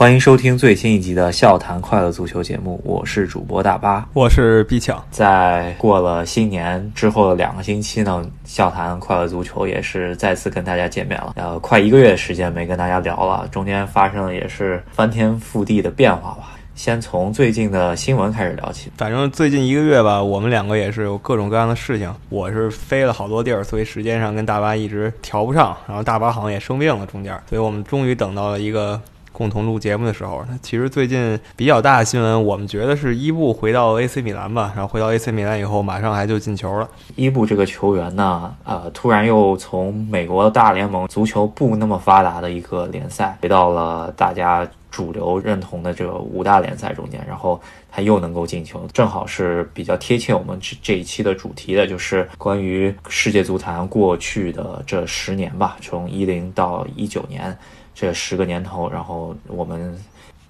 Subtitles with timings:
[0.00, 5.04] 欢迎收听最新一集的《笑谈快乐足球》节目，我是主播大巴，我是毕强。
[5.10, 11.34] 在过了新年之后的两个星期呢，《笑谈快乐足球》也是再次跟大家见面了。
[11.36, 16.52] 呃，快一个月时间没跟大家聊了，中间发生了也是翻天覆地的变化吧。
[16.74, 18.90] 先从最近的新闻开始聊起。
[18.96, 22.10] 反正最近一个月吧，我们两个也是有各种各样的事情。
[22.30, 25.76] 我是飞了好多地儿，所以时间上跟大巴一直调不上。
[25.86, 28.98] 然后大巴好像也生病了，中间，所以我们终于等到了一个。
[29.40, 34.70] 共同录节目的时候，那其实最近比较大的新闻，我们觉得是伊布回到 AC 米兰吧。
[34.76, 36.86] 然后回到 AC 米兰以后，马上还就进球了。
[37.16, 47.58] 伊布这个球员呢，呃，突然又从美国大联盟足球不那么发达的一个联赛，回到了大家主流认同的这个五大联赛中间，然后
[47.90, 57.56] 他又能够进球，正好是比较贴切我们这这一期的主题的，就是关于世界足坛过去的这十年吧，从一零到一九年。
[58.00, 59.94] 这十个年头，然后我们，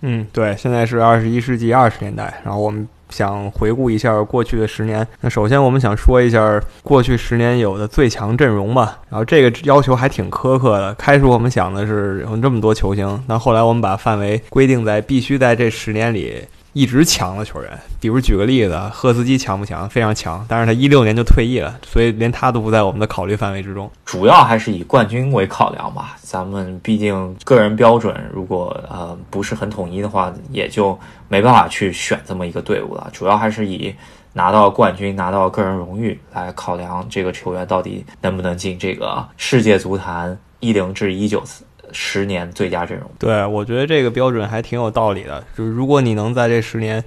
[0.03, 5.05] 嗯，对，现在是二十一世纪二十年代，然后我们想回顾一下过去的十年。
[5.21, 9.01] 那首先我们想说一下过去十年有的最强阵容吧。
[9.09, 10.95] 然后这个要求还挺苛刻的。
[10.95, 16.41] 开始我们想的是有这么多球星，那后来我们把范围规定在必须在这十年里。
[16.73, 19.89] 一直强的球员，比如举个例子，赫斯基强不强？
[19.89, 23.91] 非常强，但是他一六年就退役了，所以连他都不在我们的考虑范围之中。
[24.05, 30.97] 主要还是以冠军为考量吧，咱们毕竟个人标准如果呃不是很统一的话，也就
[31.29, 33.11] 没办法去选这么一个队伍了。
[33.13, 33.93] 主要还是以
[34.33, 41.65] 拿到冠军、拿到个人荣誉来考量这个球员到底能不能进这个世界足坛一零至一九次。
[41.93, 45.43] 十年最佳阵容，对我觉得这个标准还挺有道理的。
[45.57, 47.03] 就是如果你能在这十年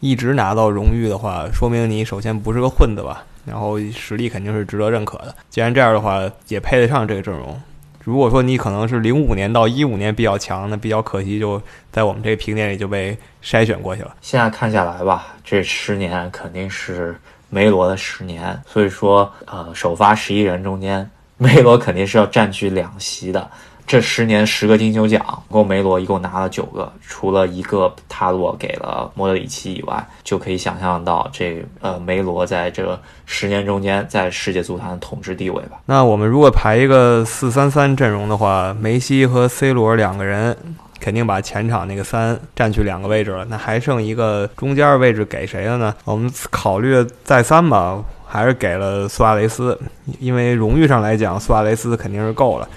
[0.00, 5.34] 一直拿到荣誉的话，说明你首先不是个混子吧，然后实力肯定是值得认可的。
[5.48, 7.60] 既然这样的话，也配得上这个阵容。
[8.04, 14.12] 如果说你可能是零五年到一五年比较强，那比较可惜，就在我们这个评点里就被筛选过去了。
[14.20, 17.16] 现在看下来吧，这十年肯定是
[17.48, 23.48] 梅罗的十年，所以说，呃，首发十一人中间，梅罗肯定是要占据两席的。
[23.86, 35.80] 这十年十个金球奖，共梅罗一共拿了九个，除了一个塔洛给了莫德里奇以外，就可以想象到这呃梅罗在这十年中间在世界足坛的统治地位吧。
[35.86, 40.56] 那我们如果排一个四三三阵容的话，梅西和 C 罗两个人
[40.98, 45.94] 肯定把前场那个三占去两个位置了，那还剩一个中间位置给谁了呢？
[46.04, 49.78] 我们考虑再三吧，还是给了苏亚雷斯，
[50.18, 52.68] 因为荣誉上来讲，苏亚雷斯肯定是够了。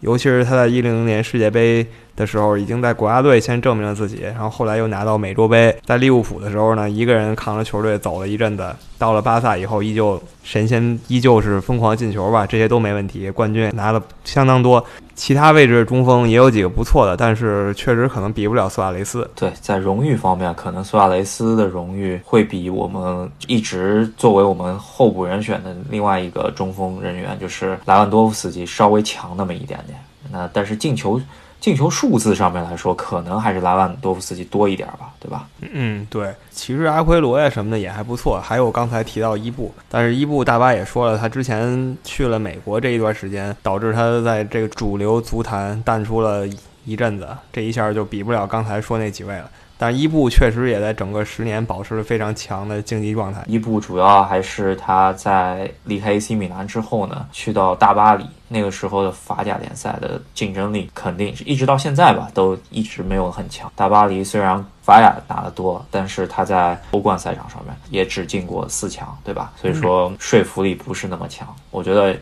[0.00, 1.86] 尤其是他在一零年世界杯
[2.20, 14.84] 的时候，已经在国家队先证明了自己，然后后来又拿到美洲杯，在利物浦的时候呢，一个人扛着球队走了一阵子，到了巴萨以后，依旧神仙，依旧是疯狂进球吧，这些都没问题，冠军拿了相当多。
[15.14, 19.28] 其他位置的中锋也有几个不错的，但是确实可能比不了苏亚雷斯。
[19.34, 29.98] 对，在荣誉方面，可能苏亚雷斯的荣誉会比我们一直作为我们候补人选的另外一个中锋人员，就是莱万多夫斯基稍微强那么一点点。
[30.32, 31.20] 那但是进球。
[31.60, 35.46] 进球数字上面来说，可能还是莱万多夫斯基多一点吧，对吧？
[35.60, 36.34] 嗯，对。
[36.50, 46.46] 其实阿奎罗呀什么的也还不错，还有刚才提到伊布，但是伊布大巴也说了，他之前去了美国这一段时间，导致他在这个主流足坛淡出了
[46.86, 49.50] 一阵子，这一下就比不了刚才说那几位了。
[49.80, 53.42] 但伊布确实也在整个十年保持了非常强的竞技状态。
[53.46, 63.72] 伊布主要还是他在离开 AC 米兰之后呢，去到大巴黎，那个时候的法甲联赛的竞争力肯定是一直到现在吧，都一直没有很强。
[63.74, 69.50] 大巴黎虽然法甲打得多，但是他在欧冠赛场上面也只进过四强，对吧？
[69.56, 71.48] 所以说说服力不是那么强。
[71.70, 72.14] 我觉得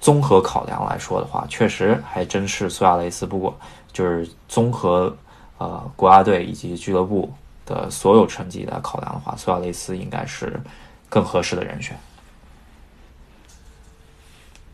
[0.00, 3.24] 综合考量来说的话，确实还真是苏亚雷斯。
[3.24, 3.56] 不过
[3.92, 5.16] 就是综合。
[5.60, 7.30] 呃，国家队以及俱乐部
[7.66, 10.58] 的所有成绩来考量的话，苏亚雷斯应该是
[11.06, 11.94] 更合适的人选。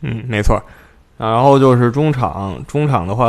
[0.02, 0.62] 嗯，没错。
[1.18, 3.26] 然后就是中场，中场的话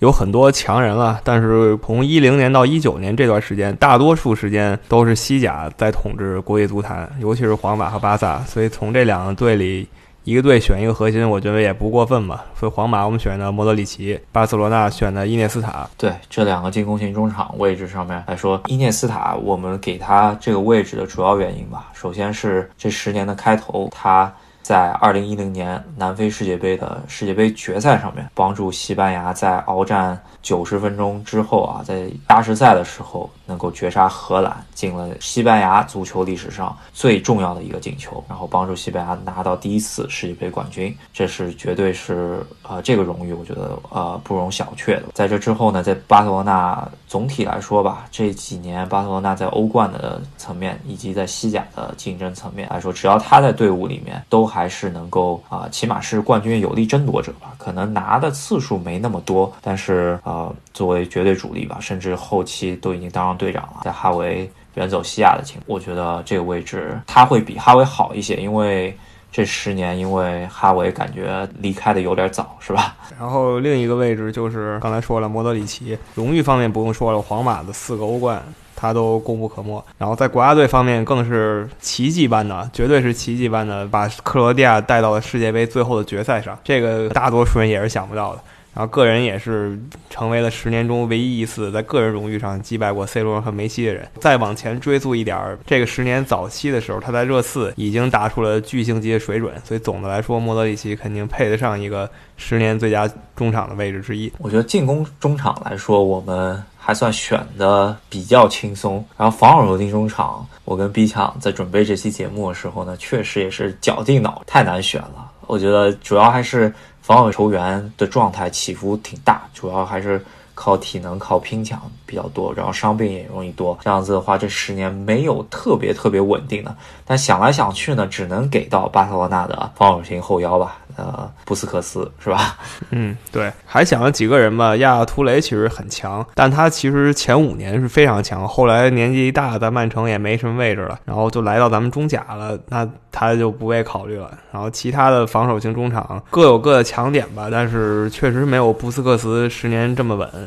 [0.00, 8.40] 有很多强人了，但是从一零年到一九年这段时间，大多数时间都是西甲在统治国际足坛，尤其是皇马和巴萨。
[8.40, 9.88] 所以从这两个队里。
[10.26, 12.44] 一个队选一个核心，我觉得也不过分吧。
[12.58, 15.88] 所以皇马我们选的莫德里奇，巴塞罗那选的伊涅斯塔。
[15.96, 45.06] 对这两个进攻型中场位置上面来说，伊涅斯塔我们给他这个位置的主要原因吧，首先是这十年的开头，他在二零一零年南非世界杯的世界杯决赛上面，帮助西班牙在鏖战九十分钟之后啊，在加时赛的时候能够绝杀荷兰，进了西班牙足球历史上最重要的一个进球，然后帮助西班牙拿到第一次世界杯冠军，这是绝对是呃这个荣誉，我觉得呃不容小觑的。
[45.14, 57.52] 在这之后呢，在巴塞罗那总体来说吧，这几年巴塞罗那在欧冠的层面以及在西甲的竞争层面来说，只要他在队伍里面，都还是能够啊，起码是冠军有力争夺者吧。
[57.58, 60.35] 可能拿的次数没那么多，但是呃，
[60.72, 63.80] 作为绝对主力吧，甚至后期都已经当上队长了。
[63.84, 68.96] 在哈维远走西亚的情，我觉得这个位置他会比哈维好一些，因为
[69.32, 72.94] 这十年，因为哈维感觉离开的有点早，是吧？
[73.18, 78.42] 然后另一个位置就是刚才说了，莫德里奇，荣誉方面不用说了，皇马的四个欧冠
[78.74, 79.82] 他都功不可没。
[79.96, 88.42] 然后在国家队方面更是奇迹般的，绝对是奇迹般的把克罗地亚带到了世界杯最后的决赛上，这个大多数人也是想不到的。
[88.76, 89.78] 然后个人也是
[90.10, 94.06] 成为了十年中唯一一次在个人荣誉上击败过 C 罗和梅西的人。
[94.20, 99.54] 再往前追溯一点儿，这个十年早期的时候，他在热刺已经打出了巨星级的水准。
[99.64, 104.30] 所以总的来说，莫德里奇肯定配得上一个十年最佳中场的位置之一。
[104.36, 109.02] 我觉得进攻中场来说，我们还算选的比较轻松。
[109.16, 115.32] 然后防守型中场，我跟 B 强在准备这期节目的时候呢，确实也是绞尽脑，太难选了。
[115.46, 116.70] 我觉得主要还是。
[117.06, 120.20] 防守球员的状态起伏挺大，主要还是
[120.56, 123.78] 靠体能、靠拼抢比较多，然后伤病也容易多。
[123.84, 126.74] 这样子的话，这十年没有特别特别稳定的。
[127.06, 130.78] 但想来想去呢，只能给到巴塞罗那的防守型后腰吧。
[130.96, 132.56] 呃，布斯克斯是吧？
[132.88, 134.74] 嗯，对，还想了几个人吧。
[134.76, 144.30] 亚亚图雷其实很强，但他其实前五年是非常强，后来年纪一大，在曼城也没什么位置了，然后就来到咱们中甲了，那他就不被考虑了。
[144.50, 150.45] 然后其他的防守型中场各有各的强点吧，但是确实没有布斯克斯十年这么稳。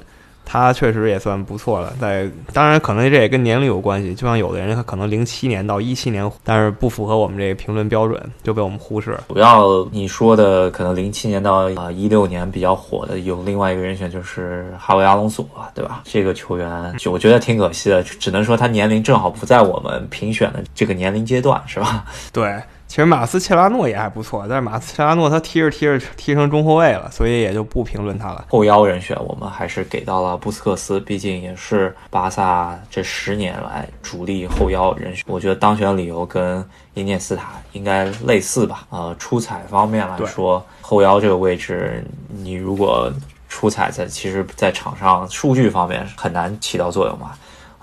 [0.51, 9.25] 他确实也算不错了，在当然可能这也跟年龄有关系，就像有的人他可能零七年到一七年，但是不符合我们这个评论标准，就被我们忽视了。
[9.29, 16.01] 主要你说的可能零七年到啊一六年比较火的有另外一个人选就是哈维阿隆索，对吧？
[16.03, 22.05] 这个球员就我觉得挺可惜的，只能说他年龄正好不在我们评选的这个年龄阶段，是吧？
[22.33, 22.59] 对。
[22.89, 28.45] 其实马斯切拉诺也还不错，但是马斯切拉诺他踢着踢着踢成中后卫了，所以也就不评论他了。
[28.49, 35.23] 后腰人选我们还是给到了布斯克斯，毕竟也是巴萨这十年来主力后腰人选。
[35.27, 38.87] 我觉得当选理由跟伊涅斯塔应该类似吧。
[38.89, 43.13] 呃，出彩方面来说，后腰这个位置，你如果
[43.47, 47.33] 出彩在，其实在场上数据方面很难起到作用嘛。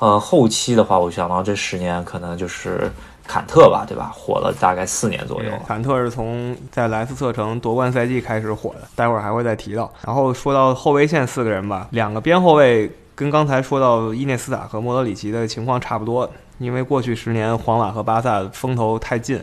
[0.01, 2.93] 呃，后期的话，我想到这十年可能就是。
[3.27, 4.13] 坎特吧，对吧？
[4.15, 5.51] 火了大概四年左右。
[5.67, 9.93] 坎特是从在莱斯特城夺冠赛季开始火的，待会儿还会再提到。
[10.07, 19.43] 然后说到后卫线四个人吧，两个边后卫跟刚才说到伊涅斯塔和莫德里奇的情况差不多，因为过去十年皇马和巴萨风头太近，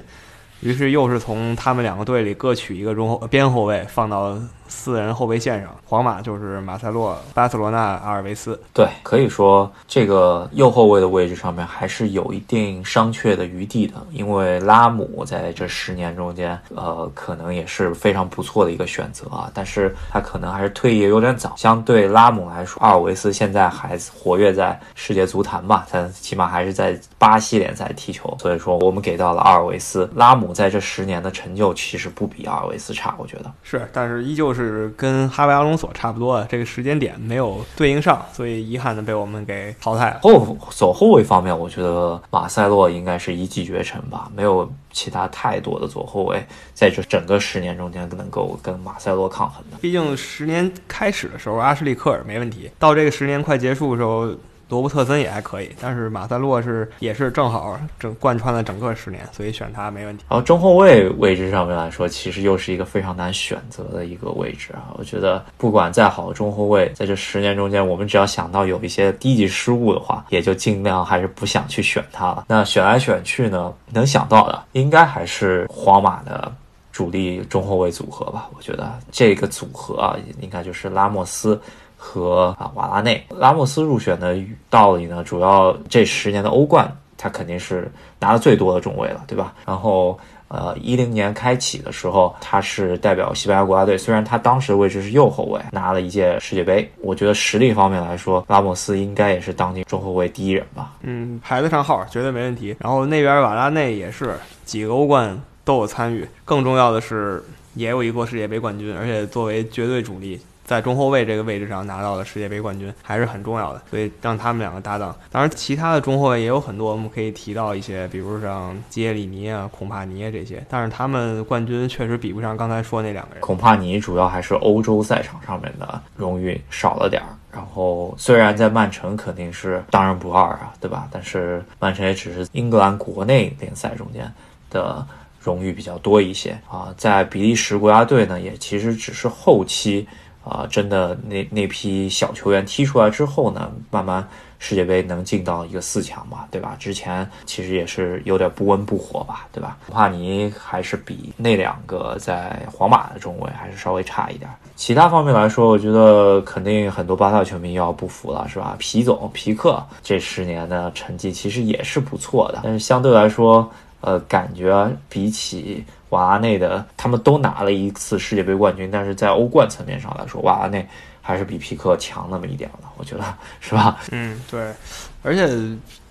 [0.64, 4.38] 于是又是从他们两个队里各取一个中后边后卫放到。
[4.76, 8.60] 四人后备线上，皇马就是马塞洛、巴塞罗那阿尔维斯。
[8.74, 19.52] 对，可以说这个右后卫的位置上面还是有一定商榷的余地的，因为拉姆在这十年中间，呃，可能也是非常不错的一个选择啊。
[19.54, 28.36] 但是他可能还是退役有点早，相对拉姆来说，阿尔维斯现在还活跃在世界足坛吧，他起码还是在巴西联赛踢球。
[28.42, 30.10] 所以说，我们给到了阿尔维斯。
[30.16, 34.84] 拉姆在这十年的成就其实不比阿尔维斯差，我觉得是，但是依旧是。
[34.96, 40.20] 跟哈维阿隆索差不多的这个时间点没有对应上，所以遗憾的被我们给淘汰了。
[40.22, 49.78] 后走后卫方面，我觉得马塞洛应该是一骑绝尘吧，没有其他太多的左后卫在这整个十年中间能够跟马塞洛抗衡的。
[49.82, 54.34] 毕竟十年开始的时候，阿什利科尔没问题，到这个十年快结束的时候。
[54.74, 60.26] 罗伯特森也还可以，但是马塞洛是也是正好整贯穿了整个十年，所以选他没问题。
[60.28, 64.90] 然后中后卫位置上面来说，其实又是一个非常难选择的一个位置啊。
[64.98, 72.46] 我觉得不管再好的中后卫，在这十年中间，我们只要想到有一些低级失误的话，也就尽量还是不想去选他了。
[72.48, 76.52] 那选来选去呢，能想到的应该还是皇马的
[76.94, 78.48] 主力中后卫组合吧。
[78.56, 81.60] 我觉得这个组合啊，应该就是拉莫斯。
[82.06, 84.38] 和啊瓦拉内、拉莫斯入选的
[84.70, 89.54] 道理呢，主要这十年的欧冠，他肯定是拿的最多的中卫了，对吧？
[89.66, 90.20] 然后
[90.50, 96.92] 呃，一零年开启的时候，他是代表西班牙国家队，虽然他当时的位置是右后卫，拿了一届世界杯。
[97.00, 100.92] 我觉得实力方面来说，拉莫斯应该也是当今中后卫第一人吧。
[101.04, 102.76] 嗯，排得上号，绝对没问题。
[102.80, 104.36] 然后那边瓦拉内也是
[104.66, 107.44] 几个欧冠都有参与，更重要的是
[107.76, 110.40] 也有一个世界杯冠军，而且作为绝对主力。
[110.66, 113.82] 在中后卫这个位置上拿到了世界杯冠军，还是很重要的。
[113.92, 115.14] 所以让他们两个搭档。
[115.30, 120.66] 当然，其他的中后卫也有很多，我们可以提到一些，比如像基耶里尼啊、孔帕尼这些。
[120.70, 123.42] 但是他们冠军确实比不上刚才说那两个人。
[123.42, 127.28] 孔帕尼主要还是欧洲赛场上面的荣誉少了点儿。
[127.52, 131.10] 然后虽然在曼城肯定是当仁不二啊，对吧？
[131.12, 134.34] 但是曼城也只是英格兰国内联赛中间
[134.70, 135.06] 的。
[135.44, 140.08] 荣誉比较多一些啊，在比利时国家队呢，也其实只是后期
[140.44, 144.26] 啊，真的那那批小球员踢出来之后呢，慢慢
[144.58, 146.76] 世界杯能进到一个四强嘛，对吧？
[146.80, 149.78] 之前其实也是有点不温不火吧，对吧？
[149.92, 154.50] 帕尼还是比那两个在皇马的中卫还是稍微差一点。
[154.76, 158.76] 其他方面来说，我觉得肯定很多巴萨球迷要不服了，是吧？
[158.80, 163.70] 皮总皮克这十年的成绩其实也是不错的，但是相对来说。
[164.06, 170.86] 呃，感觉比起瓦拉内的，他们都拿了一次世界杯冠军，但是在欧冠层面上来说，瓦拉内
[171.22, 173.24] 还是比皮克强那么一点的，我觉得
[173.62, 173.98] 是吧？
[174.12, 174.74] 嗯，对。
[175.22, 175.48] 而且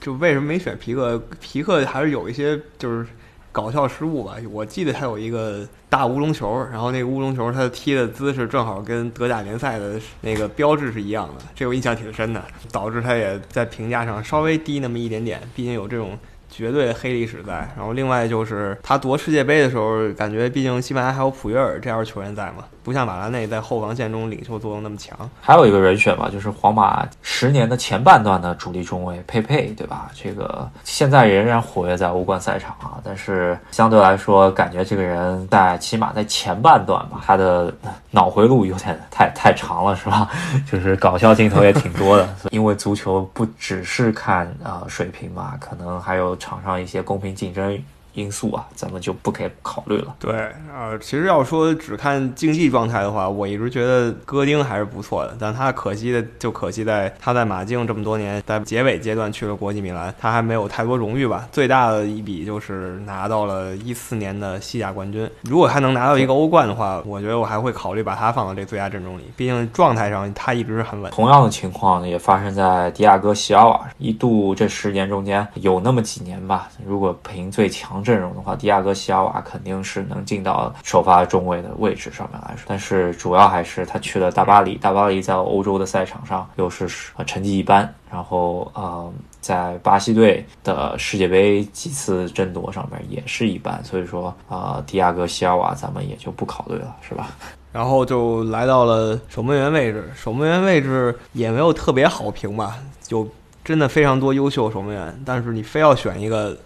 [0.01, 1.23] 就为什么没选皮克？
[1.39, 3.07] 皮克还是有一些就是
[3.53, 4.37] 搞笑失误吧。
[4.51, 15.39] 我记得他有一个大乌龙球，然后那个乌龙球他踢的姿势正好跟德甲联赛的那个标志是一样的，这我印象挺深的，导致他也在评价上稍微低那么一点点。
[15.55, 16.19] 毕竟有这种。
[16.52, 22.64] 绝对黑历史在，然后另外就是他夺世界杯的时候，感觉毕竟西班牙还有普约尔这样球员在嘛。
[22.85, 30.11] 不像马拉内在后防线中领袖作用那么强，还有一个人选吧，就是皇马十年的前半段的主力中卫佩佩，对吧？
[30.12, 37.73] 这个现在仍然活跃在欧冠赛场啊，但是相对来说，感觉这个人在起码在前半段吧，他的
[38.11, 40.28] 脑回路有点太太长了，是吧？
[40.68, 47.85] 就是搞笑镜头也挺多的，因为足球不只是看啊水平嘛，可能还有场上一些公平竞争。
[48.14, 50.14] 因素啊，咱们就不可以考虑了。
[50.19, 50.33] 对，
[50.75, 55.35] 呃，其实要说只看竞技状态的话，我一直觉得戈丁还是不错的。
[55.40, 61.49] 但他可惜的就可惜在他在马竞这么多年，在结尾阶段去了国际米兰，他还没有太多荣誉吧。
[61.50, 65.26] 最大的一笔就是拿到了一四年的西甲冠军。
[65.45, 69.23] 如果他能拿到一个欧冠的话，我觉得我还会考虑把他放到这最佳阵容里。
[69.37, 71.11] 毕竟状态上他一直是很稳。
[71.12, 78.01] 同样的情况也发生在迪亚哥席尔瓦，一度这十年中间有那么几年吧，如果凭最强。
[78.02, 86.88] 阵容的话，迪亚哥西尔瓦肯定是能进到首发中卫的位置上面来说，但是主要还是他去了大巴黎，大巴黎在欧洲的赛场上又是
[87.26, 97.28] 成绩一般，然后呃，在巴西队的世界杯几次争夺上面也是一般，所以说啊，迪亚哥西尔瓦咱们也就不考虑了，是吧？
[97.73, 103.26] 然后就来到了守门员位置，守门员位置也没有特别好评吧，就
[103.64, 106.56] 真的非常多优秀守门员，但是你非要选一个。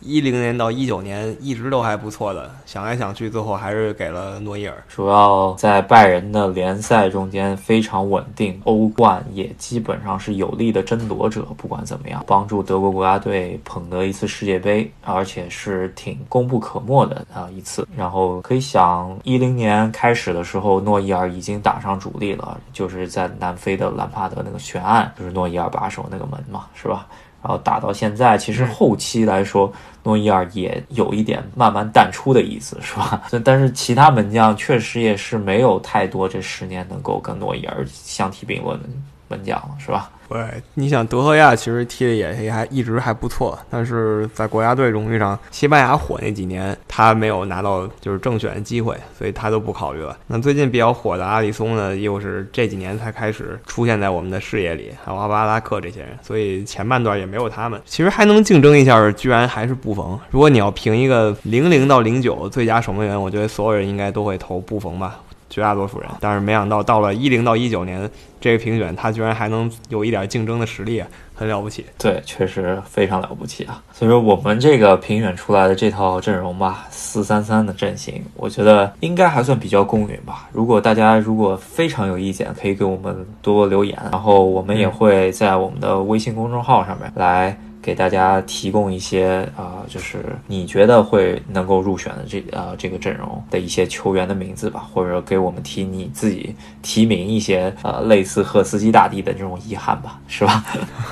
[0.00, 4.74] 一零年到一九年一直都还不错的，想来想去，最后还是给了诺伊尔。
[4.88, 11.42] 主要在拜仁的联赛中间非常稳定，欧冠也基本上是有力的争夺者。
[11.56, 17.86] 不管怎么样，帮助德国国家队捧得一次世界杯，而且是挺功不可没的啊一次。
[17.96, 27.06] 然后可以想，一零年开始的时候，诺伊尔已经打上主力了，就是在南非的兰帕德那个悬案，就是诺伊尔把守那个门嘛，是吧？
[27.42, 33.22] 然后打到现在，其实后期来说，诺伊尔也有一点慢慢淡出的意思，是吧？
[33.44, 38.88] 但是其他门将确实也是没有太多这十年能够跟诺伊尔相提并论的
[39.28, 40.10] 门将了，是吧？
[40.30, 50.16] 对，你想德赫亚其实踢的也也还一直还不错，但是在国家队荣誉上，西班牙火那几年他没有拿到就是正选的机会，所以他都不考虑了。
[50.28, 57.82] 那最近比较火的阿里松呢，又是这几年才开始出现在我们的视野里，还有阿巴拉克这些人，所以前半段也没有他们。
[57.84, 60.16] 其实还能竞争一下，居然还是布冯。
[60.30, 65.18] 如果你要评一个零零到零九最佳守门员，我觉得所有人应该都会投布冯吧。
[65.50, 68.08] 绝大多数人，但是没想到到了一零到一九年
[68.40, 71.02] 这个评选，他居然还能有一点竞争的实力，
[71.34, 71.84] 很了不起。
[71.98, 73.82] 对，确实非常了不起啊！
[73.92, 80.48] 所以说我们这个评选出来的这套阵容吧，四三三的阵型，我觉得应该还算比较公允吧。
[80.52, 87.58] 如果大家如果非常有意见，可以给我们多多留言，然后我们也会在我们的微信公众号上面来。
[87.82, 100.64] 给大家提供一些啊，就是你觉得会能够入选的这呃这个阵容的一些球员的名字吧，或者给我们提你自己提名一些呃类似赫斯基大帝的这种遗憾吧，是吧？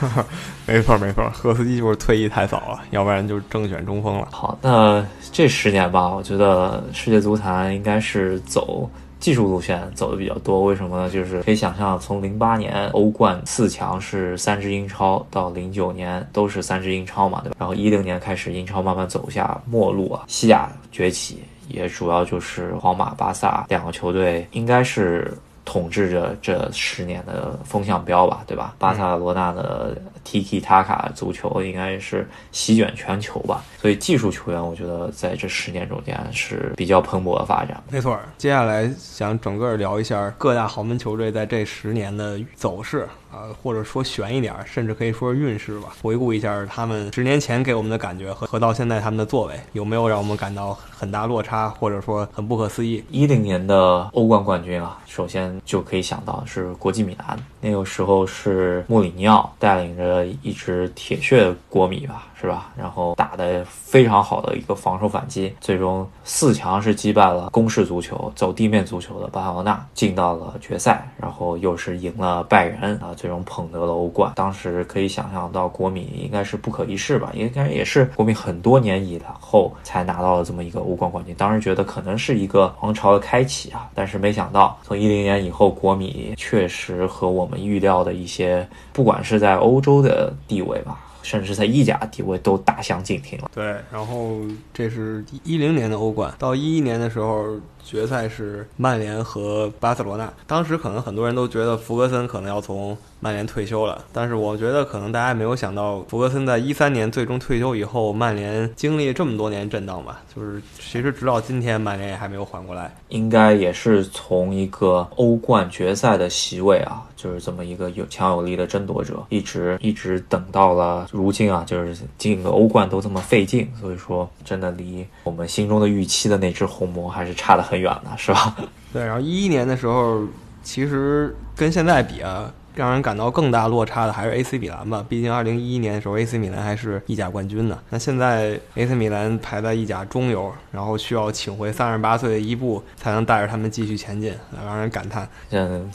[0.66, 4.28] 没错没错，赫斯基就是退役太早了，要不然就是正选中锋了。
[4.30, 8.88] 好，那这十年吧，我觉得世界足坛应该是走。
[9.20, 11.10] 技术路线走的比较多，为什么呢？
[11.10, 17.56] 就是可以想象，从零八年欧冠四强是三支英超，到零九年都是三支英超嘛，对吧？
[17.58, 25.32] 然后一零年开始英超慢慢走下末路啊，西甲崛起，也主要就是皇马、巴萨两个球队应该是。
[25.68, 28.74] 统治着这十年的风向标吧，对吧？
[28.78, 29.94] 巴塞罗那的
[30.24, 37.82] Tiki Taka 足球应该是席卷全球吧，所以技术球员我觉得在这十年中间是比较蓬勃的发展。
[37.90, 43.06] 没错，接下来想整个聊一下各大豪门球队在这十年的走势。
[43.30, 45.88] 啊，或者说悬一点，甚至可以说是运势吧。
[46.00, 53.04] 回顾一下他们十年前给我们的感觉和和到现在他们的作为，有没有让我们感到很大落差，或者说很不可思议？
[53.10, 53.76] 一零年的
[54.14, 62.24] 欧冠冠军啊，首先就可以想到是国际米兰，那个时候是穆里尼奥带领着一支铁血国米吧。
[62.40, 62.70] 是吧？
[62.76, 74.30] 然后打的非常好的一个防守反击，最终四强是击败了攻势足球、走地面足球的巴塞罗那，进到了决赛，然后又是赢了拜仁啊，最终捧得了欧冠。
[74.36, 81.34] 当时可以想象到国米应该是不可一世吧，应该也是国米很多年以后才拿到了这么一个欧冠冠军。
[81.34, 91.06] 当时觉得可能是一个王朝的开启啊，但是没想到从一零年以以后，国米确实和我们预料的一些，不管是在欧洲的地位吧。
[91.20, 93.50] 甚至在意甲地位都大相径庭了。
[93.54, 94.38] 对，然后
[94.72, 97.56] 这是一零年的欧冠，到一一年的时候。
[97.88, 100.30] 决赛是曼联和巴塞罗那。
[100.46, 110.20] 当时可能很多人都觉得福格森可能要从曼联退休了，但是我觉得可能大家没有想到，福格森在一三年最终退休以后，曼联经历这么多年震荡吧。
[110.36, 112.94] 就是其实直到今天，曼联也还没有缓过来。
[113.08, 123.66] 应该也是从一个欧冠决赛的席位啊，就是这么一个有强有力的争夺者，一直一直等到了如今啊，就是进个欧冠都这么费劲。
[123.80, 127.77] 所以说，真的离我们心中的预期的那只红魔还是差得很。
[127.78, 128.54] 远了是吧？
[128.92, 130.22] 对，然后一一年的时候，
[130.62, 132.52] 其实跟现在比啊。
[132.74, 137.76] 让人感到更大落差的还是 AC 米兰吧，毕竟二零一一年的时候 AC 米兰还是意甲冠军呢。
[137.90, 144.32] 那现在 AC 米兰排在意甲中游，然后需要请回三十八岁的伊布才能带着他们继续前进，
[144.64, 145.28] 让人感叹。
[145.50, 145.90] 嗯，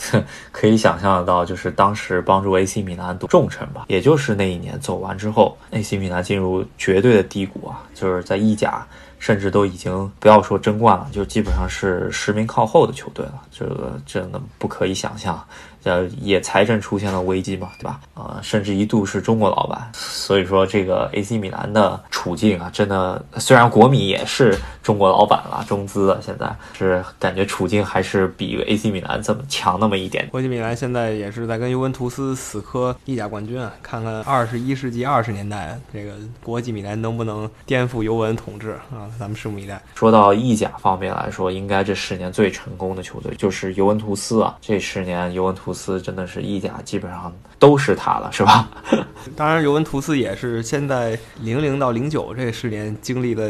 [0.52, 8.86] 可以想象得到，就是当时帮助 AC 米兰夺重臣吧，也就是那一年走完之后，AC 米兰进入绝对的低谷啊，就是在意甲
[9.24, 15.42] 甚至都已经不要说争冠了，就基本上是十名靠后的球队了，这个真的不可以想象。
[15.84, 18.00] 呃，也财政出现了危机嘛，对吧？
[18.14, 30.26] 呃，甚至一度是中国老板，所以说这个 AC 米兰的处境啊，真的虽然国米也是中国老板了，中资了，现在是感觉处境还是比 AC 米兰这么强那么一点。
[30.30, 39.12] 国际米兰现在也是在跟尤文图斯死磕意甲冠军啊，看看二十一世纪二十年代这个国际米兰能不能颠覆尤文统治啊？
[39.20, 39.82] 咱们拭目以待。
[39.96, 45.74] 说到意甲方面来说，应该这十年最成功的球队就是尤文图斯啊，这十年尤文图。
[45.74, 48.70] 斯真的是意甲，基本上都是他了，是吧？
[49.36, 53.44] 当然，尤文图斯也是现在零零到零九这十年经历了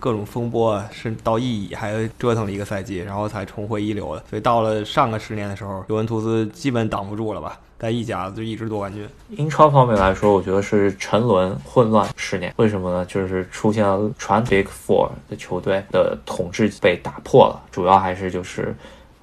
[0.00, 4.24] 各种风波，是到意乙还折腾了一个赛季，然后才重回一流的。
[4.30, 7.60] 所以到了上个十年的时候，尤文图斯基本挡不住了吧？
[7.78, 9.08] 在意甲就一直夺冠军。
[9.30, 12.52] 英超方面来说，我觉得是沉沦混乱十年。
[12.56, 13.04] 为什么呢？
[13.06, 18.74] 就是出现了传 Big Four 的球队的统治被打破了，主要还是就是。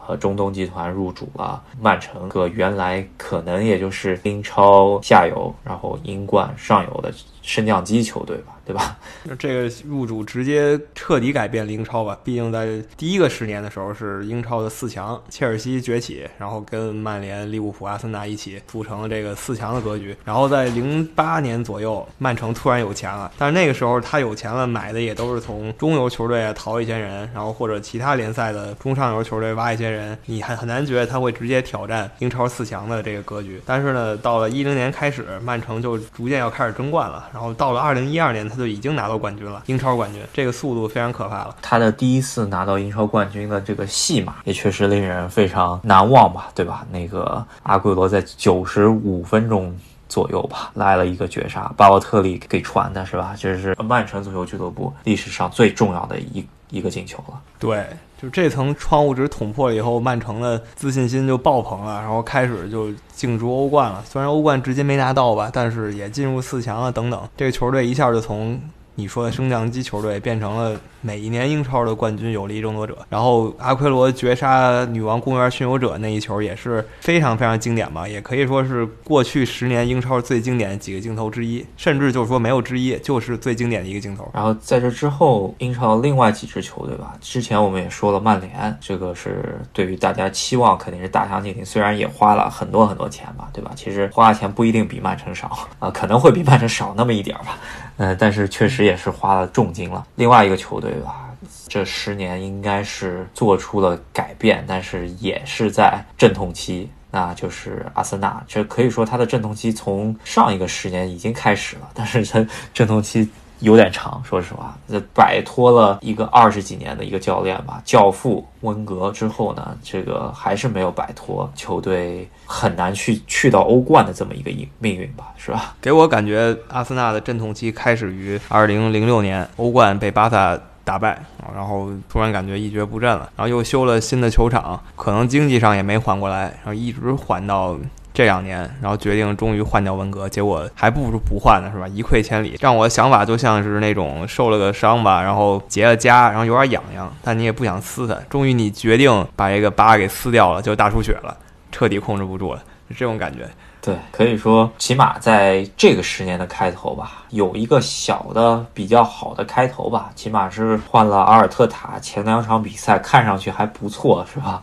[0.05, 7.09] 和中东集团入主了曼城，个原来可能也就是英超下游，然后英冠上游的
[7.41, 8.53] 升降机球队吧。
[8.65, 8.97] 对吧？
[9.37, 12.17] 这个入主直接彻底改变了英超吧。
[12.23, 20.15] 毕竟在第一个十年的时候是英超的四强，切尔西崛起，然后跟曼联、利物浦、阿森纳一起组成了这个四强的格局。
[20.23, 33.61] 然后在零八年左右，曼城突然有钱了，但是那个时候他有钱了，买的也都是从中游球队淘一些人，然后或者其他联赛的中上游球队挖一些人，你还很难觉得他会直接挑战英超四强的这个格局。
[33.65, 37.29] 但是呢，到了一零年开始，曼城就逐渐要开始争冠了。
[37.33, 38.49] 然后到了二零一二年。
[38.53, 41.55] 他就已经拿到冠军了，英超冠军，这个速度非常可怕了。
[41.61, 46.85] 他的第一次拿到英超冠军的这个戏码也确实令人非常难忘吧，对吧？
[46.91, 49.75] 那个阿圭罗在九十五分钟
[50.07, 53.35] 左右吧，来了一个绝杀，巴洛特利给传的是吧？
[53.37, 57.41] 这是曼城足球俱乐部历史上最重要的一一个进球了。
[57.57, 57.85] 对，
[58.23, 62.91] 就这层窗户纸捅破了以后，曼城的自信心就爆棚了，然后开始就。
[63.13, 66.91] 竞逐欧冠了，虽然欧冠直接没拿到吧，但是也进入四强了。
[66.91, 68.59] 等等，这个球队一下就从
[68.95, 70.77] 你说的升降机球队变成了。
[71.05, 84.31] 每一年英超的冠军有力争夺者，然后阿奎罗绝杀女王公园巡游者那一球也是非常非常经典吧，也可以说是过去十年英超最经典的几个镜头之一，甚至就是说没有之一，就是最经典的一个镜头。
[84.33, 93.71] 然后在这之后，英超另外几支球队吧，之前我们也说了曼联，这个是对于大家期望肯定是大相径庭，虽然也花了很多很多钱吧，对吧？
[93.75, 97.57] 其实花的钱不一定比曼城少啊，可能会比曼城少那么一点吧，
[97.97, 100.05] 呃，但是确实也是花了重金了。
[100.15, 100.92] 另外一个球队。
[100.93, 101.29] 对吧？
[101.67, 106.89] 这十年应该是做出了改变，但是也是在阵痛期。
[107.09, 113.29] 那就是阿森纳，这可以说他的阵痛期从上一个十年已经开始了，但是他阵痛期
[113.59, 114.19] 有点长。
[114.23, 125.75] 说实话，这摆脱了一个二十几年的一个教练吧，教父温格之后呢，这个还是没有摆脱球队很难去去到欧冠的这么一个命运吧，是吧？
[125.79, 130.59] 给我感觉，阿森纳的阵痛期开始于二零零六年欧冠被巴萨。
[130.83, 131.17] 打败，
[131.55, 137.77] 然后突然感觉一蹶不振了，然后又修了新的球场，可能经济上也没缓过来，然后一直缓到
[138.13, 141.87] 这两年，然后决定终于换掉文革，结果还不如不换呢，是吧？
[141.87, 151.35] 一溃千里，让我想法就像是那种受了个伤吧，然后结了痂，然后有点痒痒，但你也不想撕它，终于你决定把这个疤给撕掉了，就大出血了，
[151.71, 152.61] 彻底控制不住了，
[152.93, 153.49] 是这种感觉。
[153.81, 164.61] 对，可以说起码在这个十年的开头吧，有一个小的比较好的开头吧，起码是换了阿尔特塔，前两场比赛看上去还不错，是吧？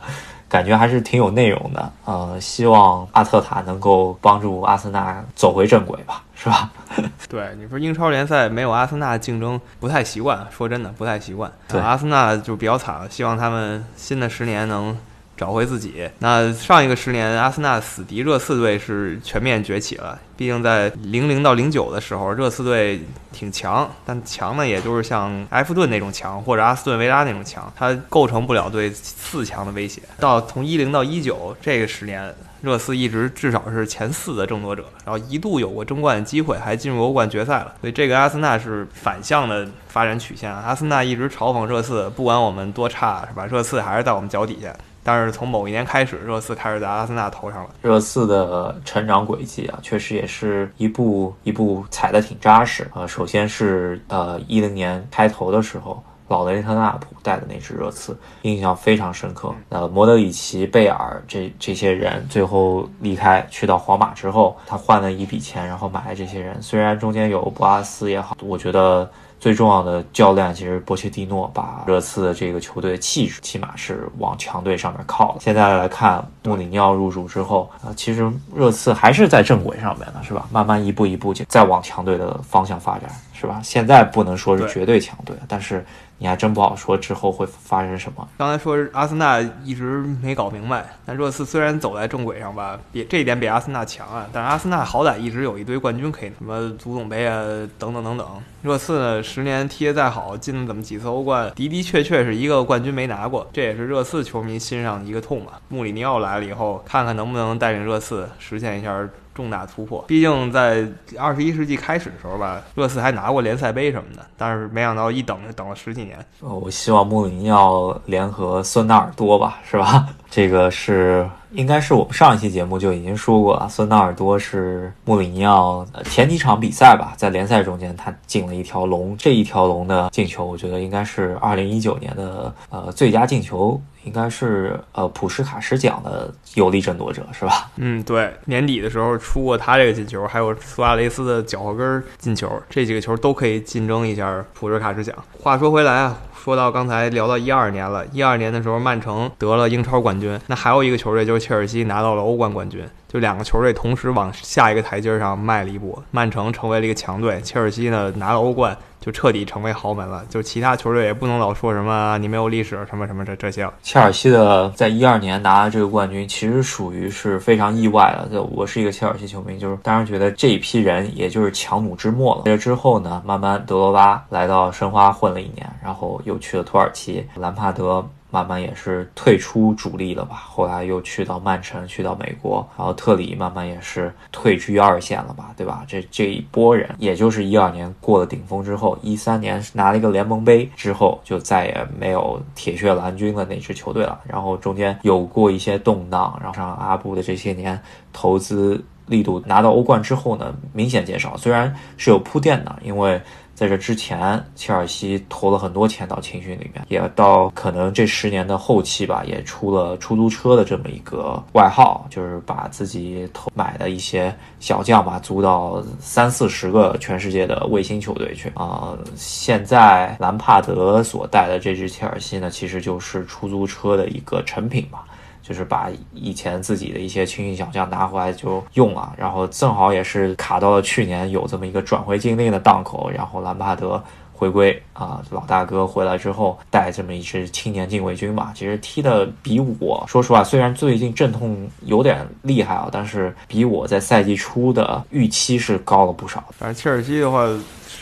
[0.48, 1.92] 感觉还是挺有内容的。
[2.06, 6.70] 呃，希望阿特塔能够帮助阿森纳走回正轨吧，是吧？
[7.28, 11.52] 对，你说英超联赛没有阿森纳竞争不太习惯，说真的不太习惯。
[11.68, 14.96] 对，阿森纳就比较惨了，希望他们新的十年能。
[15.40, 16.06] 找回自己。
[16.18, 20.18] 那上一个十年，阿森纳死敌热刺队是全面崛起了。
[20.36, 23.00] 毕竟在零零到零九的时候，热刺队
[23.32, 30.02] 挺强，但强呢，也就是像埃弗顿那种强，或者阿斯顿维拉那种强，它构成不了对四强的威胁。
[30.18, 37.74] 到从一零到一九这个十年，热刺一直至少是前四的争夺者，然后一度有过争冠的机会，还进入欧冠决赛了。
[37.80, 40.50] 所以这个阿森纳是反向的发展曲线。
[40.50, 43.46] 阿森纳一直嘲讽热刺，不管我们多差，是吧？
[43.46, 44.74] 热刺还是在我们脚底下。
[45.12, 47.70] 但是从某一年开始，热刺开始在阿森纳头上了。
[47.82, 53.04] 热刺的成长轨迹啊，确实也是一步一步踩得挺扎实啊。
[53.04, 59.52] 首先是呃一零年开头的时候，老雷特纳普带的那支热刺，印象非常深刻。
[59.70, 66.62] 呃，莫德里奇、贝尔这这些人最后离开去到皇马之后，他换了一笔钱，然后买了这些人。
[66.62, 69.10] 虽然中间有博阿斯也好，我觉得。
[69.40, 75.38] 最重要的教练其实波切蒂诺把热刺的这个球队气质起码是往强队上面靠了。
[75.40, 80.46] 现在来看穆里尼奥入主之后啊，其实热刺还是在正轨上面的，是吧？
[80.52, 83.60] 慢慢一步一步就再往强队的方向发展，是吧？
[83.62, 85.82] 现在不能说是绝对强队，但是。
[86.22, 88.28] 你还真不好说之后会发生什么。
[88.36, 94.26] 刚才说阿森纳一直没搞明白，但热刺虽然走在正轨上吧，比这一点比阿森纳强啊。
[94.30, 97.42] 但是阿森纳好歹一直有一堆冠军可以，什么足总杯啊，
[97.78, 98.26] 等等等等。
[98.60, 105.52] 热刺呢，十年踢得再好，进了怎么几次欧冠，的的确确是一个冠军没拿过，这也是热刺球迷心上的一个痛嘛。
[105.70, 109.08] 穆里尼奥来了以后，看看能不能带领热刺实现一下。
[109.34, 110.86] 重大突破，毕竟在
[111.18, 116.18] 二十一世纪开始的时候吧，热刺还拿过联赛杯什么的，但是没想到一等就等了十几年。
[116.40, 120.08] 我希望穆里尼奥联合孙纳尔多吧，是吧？
[120.30, 123.68] 这个是应该是我们上一期节目就已经说过了。
[123.68, 137.70] 孙纳尔多是穆里尼奥前几场比赛吧，在联赛中间他进了一条龙，这一条龙的进球，我觉得应该是二零一九年的呃最佳进球，应该是呃普什卡什奖的有力争夺者，是吧？
[137.76, 145.14] 嗯，对，年底的时候出过他这个进球，还有苏亚雷斯的脚后跟进球，这几个球都可以竞争一下普什卡什奖。
[145.38, 146.16] 话说回来啊。
[146.42, 152.82] 说到刚才聊到一二年了，一二年的时候，曼城得了英超冠军，那还有一个球队就是切尔西拿到了欧冠冠军，
[153.12, 158.76] 就两个球队同时往下一个台阶上迈了一步，曼城成为了一个强队，切尔西呢拿了欧冠。
[159.00, 163.66] 就彻底成为豪门了，就其他球队也不能老说什么你没有历史什么什么这这些。
[163.82, 168.28] 切尔西的在一二年拿的这个冠军，其实属于是非常意外的。
[168.28, 172.42] 就我是一个切尔西球迷，就是当然觉得这一批人也就是强弩之末了。
[172.44, 178.06] 这之后呢，慢慢德罗巴来到申花混了一年，然后又去了土耳其，兰帕德。
[178.30, 185.84] 慢慢也是退出主力了吧，后来又去到曼城，去到美国，然后特里慢慢也是退居二线了吧，对吧？
[185.86, 194.20] 这这一波人，也就是一二年过了顶峰之后，一三年拿了一个联盟杯之后，就再也没有铁血蓝军的那支球队了。
[194.26, 197.80] 然后中间有过一些动荡，然后上阿布的这些年
[198.12, 203.20] 投资力度拿到欧冠之后呢，明显减少，虽然是有铺垫的，因为。
[203.60, 218.96] 在这之前，切尔西投了很多钱到青训里面，也到可能这十年的后期吧，也出了出租车的这么一个外号，就是把自己投买的一些小将吧租到三四十个全世界的卫星球队去啊。
[219.14, 225.04] 现在兰帕德所带的这支切尔西呢，其实就是出租车的一个成品吧。
[225.50, 234.00] 就是把以前自己的一些青训小将拿回来就用了，然后正好也是卡到了去年有这么一个转会禁令的档口，然后兰帕德
[234.32, 246.44] 回归啊，老大哥回来之后带这么一支青年禁卫军吧，其实踢的比我说实话，虽然最近阵痛有点厉害啊，但是比我在赛季初的预期是高了不少。
[246.56, 247.44] 反正切尔西的话。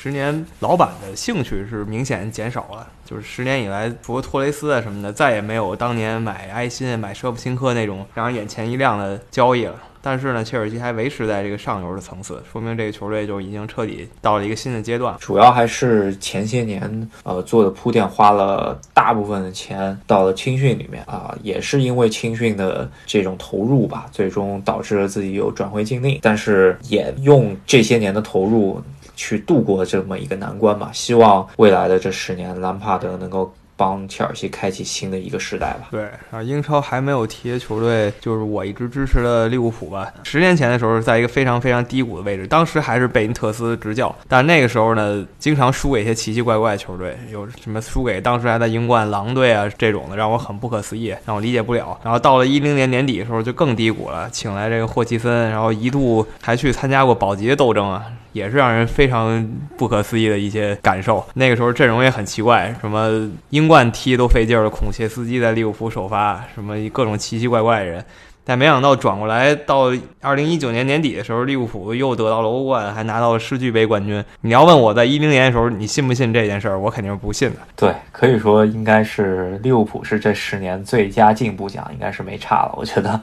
[0.00, 9.74] 十年老板的兴趣是明显减少了，就是十年以来，除了托雷斯啊什么的，再也没有当年买埃辛、买舍甫琴科那种让人眼前一亮的交易了。
[10.00, 15.16] 但是呢，切尔西还维持在这个上游的层次，说明这个球队就已经彻底到了一个新的阶段。
[15.18, 26.20] 主要还是前些年呃做的铺垫，花了大部分的钱到了青训里面啊，也是因为青训的这种投入吧，最终导致了自己有转会禁令。
[26.22, 28.80] 但是也用这些年的投入。
[29.18, 35.88] 去度过这么一个难关吧，希望未来的这十年，兰帕德能够帮切尔西开启新的一个时代吧。
[35.90, 40.08] 对，啊，英超还没有踢的球队，就是我一直支持的利物浦吧。
[40.22, 51.98] 十年前的时候，在一个非常非常低谷的位置，当时还是贝因特斯执教，但那个时候呢，经常输给一些奇奇怪怪的球队，有什么输给当时还在英冠狼队啊这种的，让我很不可思议，让我理解不了。
[52.04, 58.04] 然后到了一零年年底的时候，就更低谷了，请来这个霍奇森，然后一度还去参加过保级的斗争啊。
[58.38, 59.46] 也是让人非常
[59.76, 61.22] 不可思议的一些感受。
[61.34, 68.02] 那个时候阵容也很奇怪，什么英冠踢都费劲儿的，孔切斯基在利物浦首发，什么各种奇奇怪怪的人。
[68.44, 74.24] 但没想到转过来到二零一九年年底的时候，利物浦又得到了欧冠，还拿到了世俱杯冠军。
[74.40, 76.78] 你要问我在一零年的时候，你信不信这件事儿？
[76.78, 77.56] 我肯定是不信的。
[77.76, 82.72] 对，可以说应该是利物浦是这十年最佳进步奖，应该是没差了。
[82.74, 83.20] 我觉得。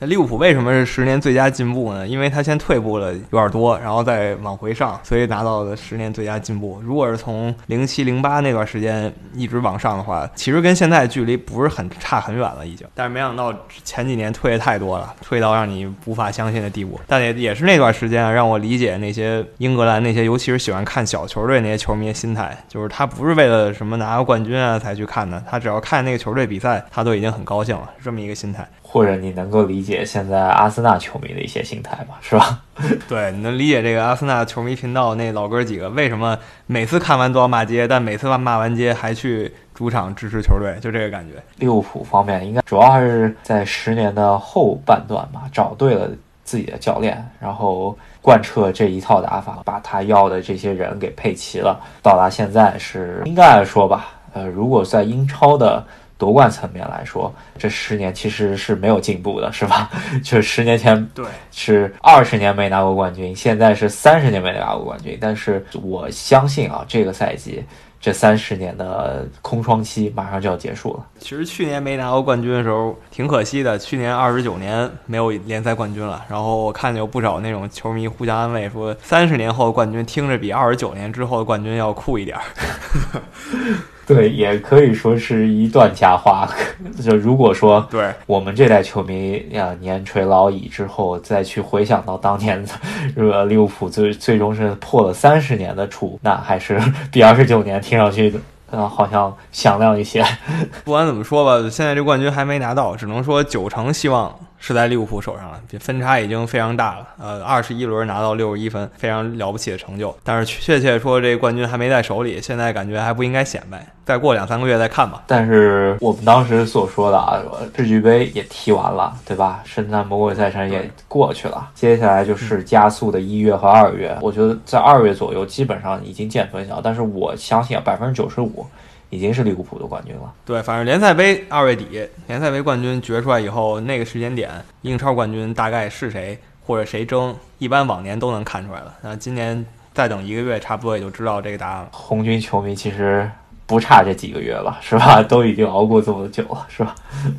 [0.00, 2.06] 那利物浦为什么是十年最佳进步呢？
[2.06, 6.80] 因为他先退步了有点多，然后再往回上，所以拿到了十年最佳进步。
[6.84, 12.86] 如果是从零七零八那段时间一直往上的话，其实跟现在距离不是很差很远了已经。
[12.94, 17.00] 但是没想到前几年退的太多了，退到让你无法相信的地步。
[17.08, 28.64] 但也也是那段时间啊，让我理解那些英格兰那些，尤其是喜欢看小球队那些球迷的心态，就是他不是为了什么拿个冠军啊才去看的，他只要看那个球队比赛，他都已经很高兴了，这么一个心态。
[28.90, 32.62] 或者你能够理解现在阿森纳球迷的一些心态吧，是吧？
[33.06, 41.34] 对，你能理解这个阿森纳球迷频道那老哥几个为什么每次看完都要骂街，但每次骂完街还去主场支持球队，就这个感觉。
[41.58, 46.08] 利物浦方面应该主要还是在十年的后半段吧，找对了
[46.42, 55.84] 自己的教练，然后贯彻这一套打法，把他要的这些人给配齐了，到达现在是应该来说吧，呃，如果在英超的。
[56.18, 59.88] 夺冠层面来说，这十年其实是没有进步的，是吧？
[60.22, 65.16] 就十年前对是二十年没拿过冠军，现在是三十年没拿过冠军。
[65.20, 67.64] 但是我相信啊，这个赛季
[68.00, 71.06] 这三十年的空窗期马上就要结束了。
[71.20, 76.24] 其实去年没拿过冠军的时候挺可惜的，去年二十九年没有联赛冠军了。
[76.28, 82.42] 然后我看见有不少那种球迷互相安慰说，三十年后的冠军听着比二十九年之后的冠军要酷一点儿。
[84.08, 86.48] 对，也可以说是一段佳话。
[87.04, 92.64] 就如果说，对我们这代球迷呀年垂老矣之后，再去回想到当年，
[93.14, 96.80] 这个利物浦最最终是破了三十年的处，那还是
[97.12, 98.34] 比二十九年听上去，
[98.70, 100.24] 嗯，好像响亮一些。
[100.84, 104.34] 不管怎么说吧，现在这冠军还没拿到，只能说九成希望。
[104.58, 107.06] 是在利物浦手上了，分差已经非常大了。
[107.18, 110.16] 呃，二十一轮拿到六十一分，非常了不起的成就。
[110.24, 113.86] 但是确切说，这冠军还没在手里，现在感觉还不应该显摆。
[114.04, 115.22] 再过两三个月再看吧。
[115.26, 117.38] 但是我们当时所说的啊，
[117.76, 119.60] 世俱杯也踢完了，对吧？
[119.64, 124.16] 圣诞魔鬼赛程也过去了，接下来就是加速的一月和二月。
[124.22, 126.80] 我觉得在二月左右基本上已经见分晓。
[126.80, 128.66] 但是我相信啊，百分之九十五。
[129.10, 130.32] 已经是利物浦的冠军了。
[130.44, 134.50] 对，反正联赛杯二月底，联赛杯冠军决出来以后，那个时间点，
[134.82, 138.94] 英超冠军大概是谁或者谁争，一般往年都能看出来了。
[139.02, 141.88] 那今年再等一个月，差不多也就知道这个答案了。
[141.92, 143.30] 红军球迷其实。
[143.68, 145.22] 不差这几个月了，是吧？
[145.22, 146.94] 都已经熬过这么久了，是吧？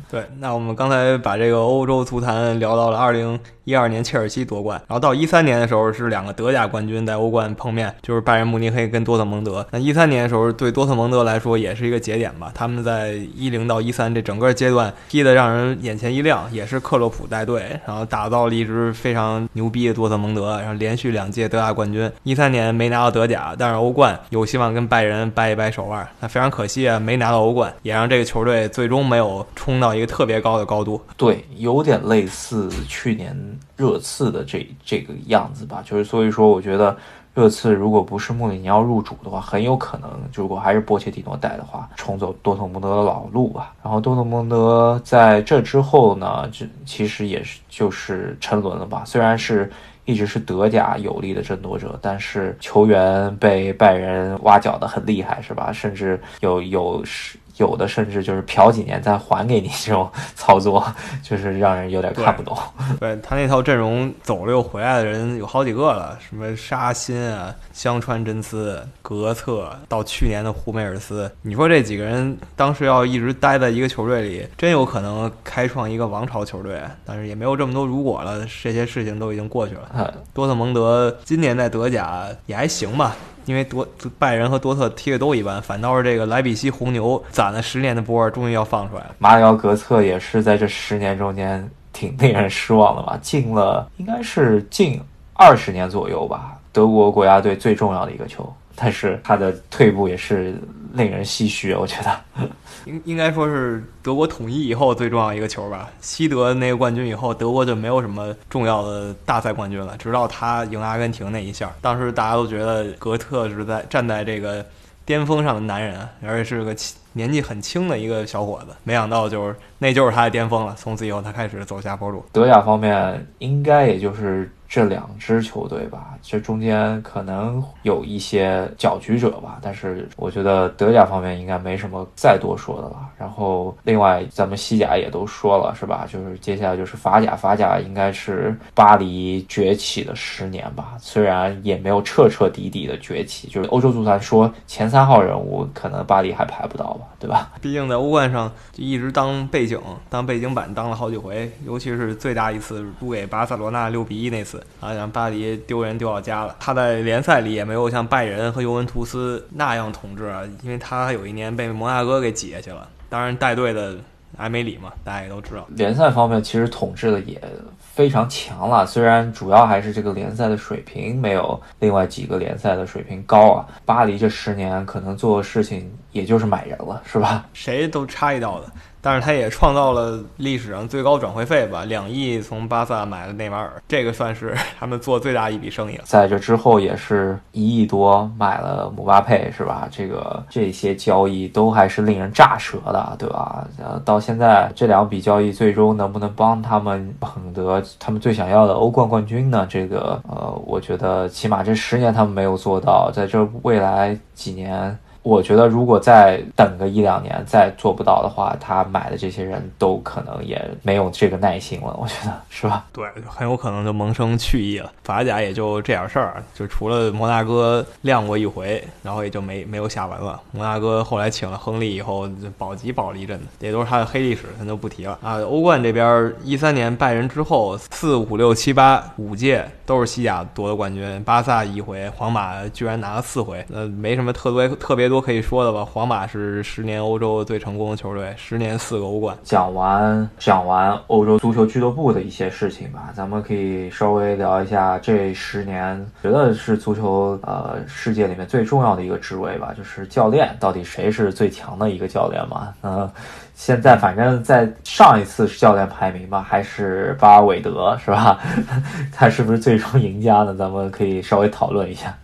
[0.08, 9.66] 对，那我们刚才把这个欧洲足坛聊到了二零一二年切尔西夺冠，然后到一三年的时候是两个德甲冠军在欧冠碰面，就是拜仁慕尼黑跟多特蒙德。
[9.72, 22.08] 那一三年的时候对多特蒙德来说也是一个节点吧，他们在一零到一三这整个阶段踢得让人眼前一亮，也是克洛普带队，然后打造了一支非常牛逼的多特蒙德，然后连续两届德甲冠军。
[22.22, 26.06] 一三年没拿到德甲，但是欧冠有希望跟拜仁掰一掰手腕。
[26.20, 31.00] 那非常可惜啊，没拿到欧冠，也让这个球队最终没有冲到一个特别高的高度。
[31.16, 33.34] 对，有点类似去年
[33.76, 35.82] 热刺的这这个样子吧。
[35.84, 36.96] 就是所以说，我觉得
[37.32, 43.72] 热刺如果不是穆里尼奥入主的话，很有可能如果还是波切蒂诺带的话，重走多特蒙德的老路吧。
[43.82, 49.02] 然后多特蒙德在这之后呢，这其实也是就是沉沦了吧。
[49.06, 49.70] 虽然是
[50.04, 55.72] 一直是德甲有力的争夺者，但是球员被拜仁挖角的很厉害，是吧？
[55.72, 57.38] 甚至有有是。
[57.60, 60.84] 有的甚至就是嫖几年再还给你，这种 操作
[61.22, 62.56] 就是让人有点看不懂。
[62.98, 71.30] 对他那套阵容走了又回来的人有好几个了，什么沙欣啊、香川真司、格策，到去年的胡梅尔斯。
[71.42, 76.80] 你说这几个人当时要一直待在一个球队里，真有可能开创一个王朝球队。
[77.04, 80.14] 但是也没有这么多如果了，这些事情都已经过去了。
[80.32, 83.16] 多特蒙德今年在德甲也还行吧。
[83.46, 83.86] 因为多
[84.18, 89.14] 拜仁和多特踢的都一般，反倒是这个莱比锡红牛攒了十年的波，终于要放出来了。
[89.18, 93.18] 马里奥格策也是在这十年中间挺令人失望的吧？
[93.20, 95.00] 进了应该是近
[95.34, 100.54] 二十年左右吧，德国国家队最重要的一个球，但是他的退步也是
[100.92, 102.20] 令人唏嘘，我觉得。
[102.86, 105.90] 应应该说是德国统一以后最重要一个球吧。
[106.00, 109.96] 西德那个冠军以后，德国就没有什么重要的大赛冠军了。
[109.98, 114.64] 直到他赢阿根廷那一下，当时大家都觉得格特是在站在这个
[115.04, 116.74] 巅峰上的男人，而且是个
[117.12, 118.74] 年纪很轻的一个小伙子。
[118.82, 120.74] 没想到就是那就是他的巅峰了。
[120.78, 122.24] 从此以后，他开始走下坡路。
[122.32, 124.50] 德甲方面，应该也就是。
[124.72, 133.08] 这两支球队吧，这中间可能有一些搅局者吧，但是我觉得德甲方面应该没什么再多说的了。
[133.18, 136.06] 然后另外咱们西甲也都说了，是吧？
[136.10, 147.50] 就是接下来就是法甲，法甲应该是巴黎崛起的十年吧，虽然也没有彻彻底底的崛起，就是欧洲足坛说前三号人物，可能巴黎还排不到吧，对吧？
[147.60, 149.78] 毕竟在欧冠上就一直当背景，
[150.08, 154.62] 当背景板当了好几回，尤其是最大一次输给巴塞罗那六比一那次。
[154.80, 156.56] 啊，让巴黎丢人丢到家了。
[156.58, 162.88] 他在联赛里也没有像拜仁和尤文图斯那样统治啊，因为他有一年被摩纳哥给挤下去了。
[163.08, 163.96] 当然带队的
[164.36, 165.66] 埃梅里嘛，大家也都知道。
[165.70, 167.40] 联赛方面其实统治的也
[167.78, 173.66] 非常强了，虽然主要还是这个联赛的水平没有另外几个联赛的水平高啊。
[173.84, 177.44] 巴黎这十年可能做的事情也就是买人了，是吧？
[177.52, 178.66] 谁都差一道的。
[179.02, 186.04] 但是他也创造了历史上最高转会费吧，两亿从巴萨买了内马尔，这个算是 他们做最大一笔生意了。
[186.06, 189.88] 在这之后也是一亿多买了姆巴佩，是吧？
[189.90, 193.66] 这个这些交易都还是令人咋舌的，对吧？
[193.78, 199.66] 呃，到现在这两笔交易最终能不能帮他们捧得他们最想要的欧冠冠军呢？
[199.68, 204.98] 这个呃，我觉得起码这十年他们没有做到，在这未来几年。
[205.22, 211.94] 我觉得，如果再等个一两年，再做不到的话，他买的这些人都可能也没有这个耐心了。
[212.00, 212.86] 我觉得是吧？
[212.90, 214.90] 对，很有可能就萌生去意了。
[215.04, 220.40] 法甲也就这点事儿，就除了摩纳哥亮过一回，然后也就没没有下文了。
[220.52, 225.38] 摩纳哥后来请了亨利以后，保级保了一阵子，也都是他的黑历史，咱就不提了啊。
[225.42, 235.09] 欧冠这边，一三年拜仁之后，四五六七八五届都是西甲夺得冠军，巴萨一回，皇马居然拿了四回，呃，没什么特别特别。
[235.10, 239.36] 多可以说的吧，皇马是十年欧洲最成功的球队，十年四个欧冠。
[239.42, 252.72] 讲完讲完欧洲足球俱乐部的一些事情吧，咱们可以稍微聊一下这十年，觉得是足球呃世界里面最重要的一个职位吧，就是教练，到底谁是最强的一个教练嘛？
[252.82, 253.10] 嗯，
[253.54, 258.38] 现在反正在上一次教练排名吧，还是巴尔韦德是吧？
[259.12, 260.54] 他是不是最终赢家呢？
[260.54, 262.14] 咱们可以稍微讨论一下。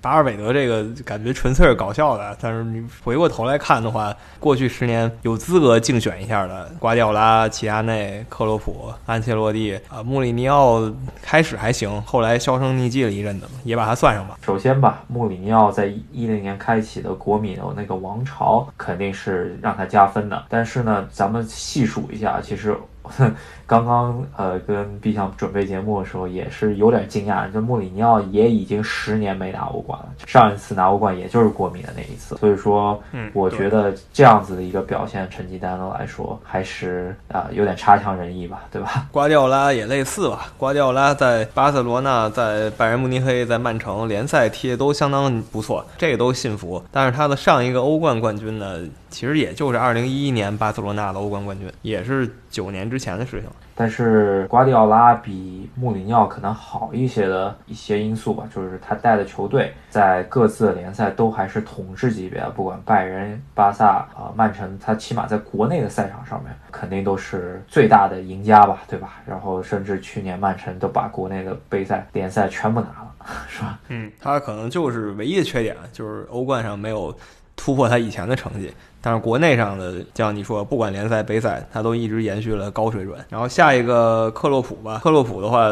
[0.00, 10.80] 巴尔韦德这个感觉纯粹是搞笑的，但是你回过头来看的话，过去十年有资格竞选一下的，瓜迪奥拉、齐达内、克洛普、安切洛蒂啊，穆里尼奥
[11.20, 14.38] 开始还行，后来销声匿迹了一阵子，也把他算上吧。
[14.42, 20.44] 首先吧，穆里尼奥在一零年开启的国米的那个王朝，肯定是让他加分的。
[20.48, 22.76] 但是呢，咱们细数一下，其实。
[23.10, 23.34] 哼
[23.68, 39.06] 刚刚呃跟毕向准备节目的时候也是有点惊讶，这穆里尼奥也已经十年没拿欧冠了，上一次拿欧冠也就是国米的那一次，所以说，嗯我觉得这样子的一个表现成绩单来说，还是啊有点差强人意吧，对吧？
[39.12, 48.78] 瓜迪奥拉也类似吧，瓜迪奥拉在巴塞罗那、在拜仁慕尼黑、在曼城联赛踢的都相当不错，这个都信服，但是他的上一个欧冠冠军呢？
[49.10, 53.52] 其实也就是二零一一年巴塞罗那的欧冠冠军，也是九年之前的事情了。
[53.80, 69.20] 但是瓜迪奥拉比穆里尼奥可能好一些的一些因素吧，就是他带的球队在各自的联赛都还是统治级别，不管拜仁、巴萨啊、曼城，他起码在国内的赛场上面肯定都是最大的赢家吧，对吧？
[69.24, 73.14] 然后甚至去年曼城都把国内的杯赛联赛全部拿了，
[73.48, 73.78] 是吧？
[73.90, 77.16] 嗯，他可能就是唯一的缺点，就是欧冠上没有
[77.54, 78.74] 突破他以前的成绩。
[79.00, 83.18] 但是国内上的，像你说，不管联赛、杯赛，他都一直延续了高水准。
[83.28, 85.68] 然后下一个克洛普吧，克洛普的话。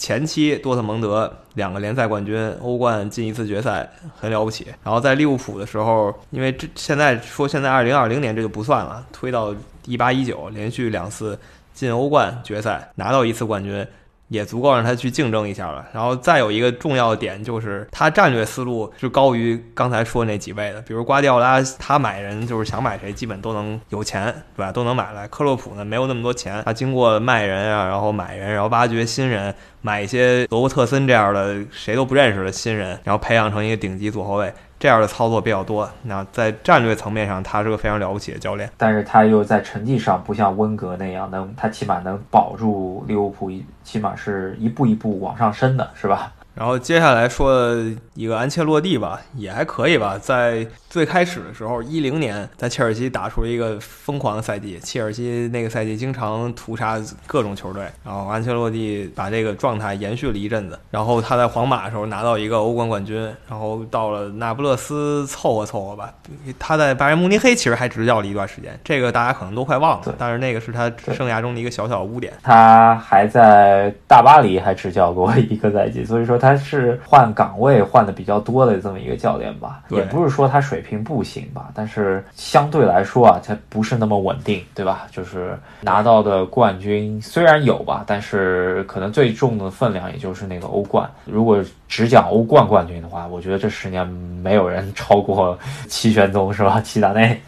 [0.00, 3.86] 前期多特蒙德两个联赛冠军，欧冠进一次决赛，
[4.18, 4.66] 很了不起。
[4.82, 9.54] 然后在利物浦的时候，因为这现在说现在二零二零年这就不算了，推到
[9.84, 11.38] 一八一九，连续两次
[11.74, 13.86] 进欧冠决赛，拿到一次冠军。
[14.30, 15.84] 也足够让他去竞争一下了。
[15.92, 20.80] 然后再有一个重要的点就是，他战略思路是高于刚才说那几位的。
[20.82, 24.72] 比如瓜迪奥拉，他买人就是想买谁，基本都能有钱，对吧？
[24.72, 25.28] 都能买来。
[25.28, 29.52] 克洛普呢，没有那么多钱，他经过卖人啊，然后买人，然后挖掘新人，
[29.82, 34.52] 买一些罗伯特森这样的谁都不认识的新人，然后培养成一个顶级左后卫。
[34.80, 38.68] 这样的操作比较多，那在战略层面上，他是个非常了不起的教练。
[38.78, 46.32] 但是他又在成绩上不像温格那样，能他起码能保住利物浦一，起码是一步一步往上升的，是吧？
[46.54, 47.74] 然后接下来说
[48.14, 50.18] 一个安切洛蒂吧，也还可以吧。
[50.20, 57.84] 在最开始的时候，一零年在切尔西打出了一个疯狂的赛季，切尔西那个赛季经常屠杀各种球队。
[58.04, 60.78] 然后安切洛蒂把这个状态延续了一阵子。
[60.90, 63.20] 然后他在皇马的时候拿到一个欧冠冠军。
[63.48, 66.12] 然后到了那不勒斯凑合凑合吧。
[66.58, 70.14] 他在拜仁慕尼黑其实还执教了一段时间，这个大家可能都快忘了。
[70.18, 72.32] 但是那个是他生涯中的一个小小污点。
[72.42, 76.56] 他还在大巴黎还执教过一个赛季，所以说他。
[76.70, 85.06] 是换岗位换的比较多的这么一个教练吧，也不是说他水平不行吧，但是相对来说啊，他不是那么稳定，对吧？
[85.10, 91.10] 就是拿到的冠军虽然有吧，但是可能最重的分量也就是那个欧冠。
[91.24, 96.80] 如果只讲欧冠冠军的话，我觉得这十年没有人超过齐玄宗，是吧？
[96.80, 97.40] 齐达内。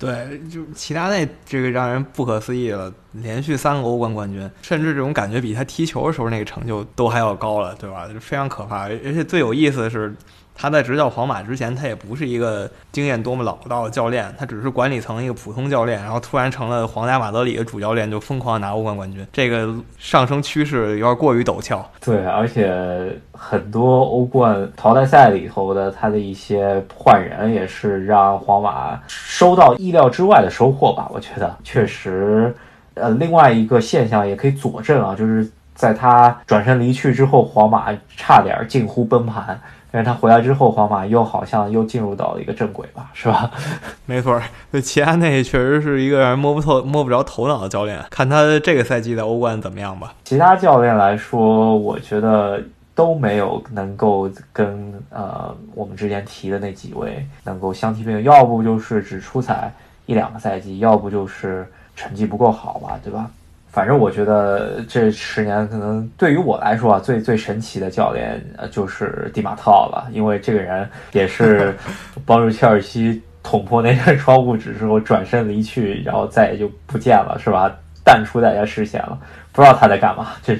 [0.00, 8.08] 对，就齐达内这个让人不可思议了，连续三个欧冠冠军，甚至这种感觉比他踢球的时候那个成就都还要高了，对吧？
[8.08, 10.12] 就非常可怕，而且最有意思的是。
[10.60, 21.90] 他在执教皇马之前，他也不是一个经验多么老道的教练，他只是管理层一个普通教练，然后突然成了皇家马德里的主教练，就疯狂拿欧冠冠军，这个上升趋势有点过于陡峭。
[22.04, 31.08] 对，而且很多欧冠淘汰赛里头的他的一些换人，也是让皇马收到意料之外的收获吧？
[31.10, 32.54] 我觉得确实，
[32.92, 39.58] 呃，另外一个现象也可以佐证啊，就是在他转身离去之后，皇马差点近乎崩盘。
[39.92, 43.50] 但是他回来之后，皇马又好像又进入到了一个正轨吧，是吧？
[44.06, 44.40] 没错，
[44.72, 48.02] 这齐达内确实是一个让人摸不透、摸不着头脑的教练。
[48.10, 50.14] 看他这个赛季的欧冠怎么样吧。
[50.24, 52.62] 其他教练来说，我觉得
[52.94, 59.72] 都没有能够跟呃我们之前提的那几位能够相提并论，要不就是只出彩
[60.06, 61.66] 一两个赛季，要不就是
[61.96, 63.30] 成绩不够好吧，对吧？
[63.70, 71.74] 反正我觉得这十年可能对于我来说啊，最最神奇的教练呃就是蒂马特奥了，因为这个人也是
[72.26, 77.70] 帮助切尔西捅破那扇窗户纸之后转身离去，然后再也就不见了，是吧？
[78.02, 79.18] 淡出大家视线了，
[79.52, 80.28] 不知道他在干嘛。
[80.42, 80.58] 这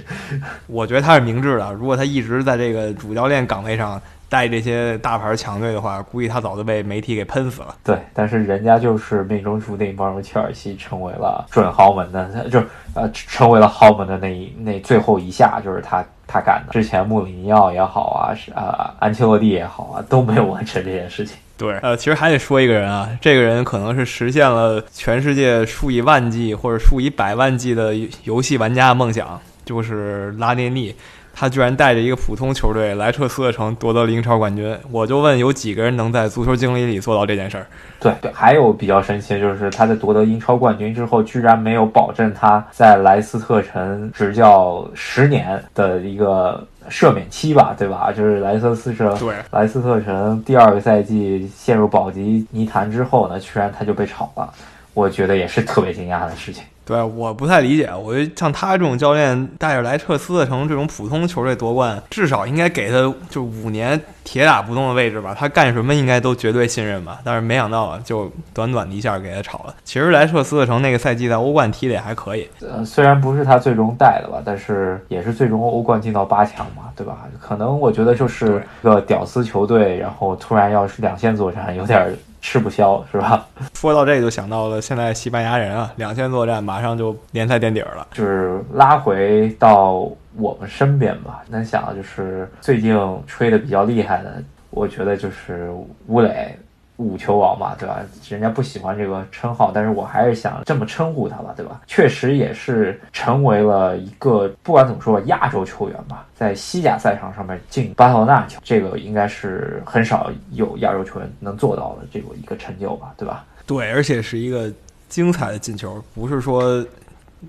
[0.67, 4.01] 我觉得他是明智的，如果他一直在这个主教练岗位上。
[4.31, 7.75] 带这些大牌强队的话，估计他早就被媒体给喷死了。
[7.85, 12.63] 对，但是人家就是命中注定帮助切尔西成为了准豪门的，就
[12.95, 16.73] 呃成为了豪门的那一那最后一下，就是他他干的。
[16.73, 21.37] 之前穆里尼奥也好啊，是啊安切洛蒂也好啊，都没有完成这件事情。
[21.59, 30.95] 对，呃，其实还得说一个人啊，这个人可能是实现了全世界数以万计或者数以百万计的游戏玩家的梦想，就是拉涅利。
[31.41, 37.67] 他居然带着一个普通球队莱彻斯特城夺得了英超冠军，我就问有几个人能在足球经理里做到这件事儿？
[37.99, 47.75] 对对，还有比较神奇的就是他在夺得英超冠军之后，居然没有保证他在莱斯特城执教十年的一个赦免期吧？
[47.79, 48.13] 对吧？
[48.15, 54.53] 就是莱斯特城，对莱斯特城第二个赛季陷入保级泥潭之后呢，居然他就被炒了，
[54.93, 56.65] 我觉得也是特别惊讶的事情。
[56.85, 57.89] 对，我不太理解。
[57.95, 65.33] 我觉得像他这种教练带着莱彻斯特城这种普通球队夺冠，至少应该给他就五年铁打不动的位置吧。
[65.39, 67.21] 他干什么应该都绝对信任吧。
[67.23, 69.75] 但是没想到啊就短短的一下给他炒了。
[69.85, 77.19] 其实莱彻斯特城那个赛季在欧冠踢的也还可以，呃，虽然不是他最终带的吧，但是也是最终欧冠进到八强嘛，对吧？
[77.41, 82.13] 可能我觉得就是个屌丝球队，然后突然要是两线作战，有点。
[82.43, 83.47] 吃不消是吧？
[83.79, 88.07] 说到这就想到了现在西班牙人啊，两线作战马上就联赛垫底了。
[88.13, 92.97] 就是拉回到我们身边吧，能想到就是最近
[93.27, 94.41] 吹的比较厉害的，
[94.71, 95.69] 我觉得就是
[96.07, 96.57] 吴磊。
[97.03, 97.97] 五球王嘛，对吧？
[98.29, 101.81] 人家不喜欢这个称号，但是我还是想这么称呼他吧，对吧？
[101.87, 113.47] 确实也是成为了一个不管怎么说亚洲球员吧，在西甲赛场上面进巴塞罗那球，这个应该是很少有亚洲球员能做到的这个一个成就吧，对吧？
[113.67, 114.71] 对，而且是一个
[115.11, 116.83] 精彩的进球，不是说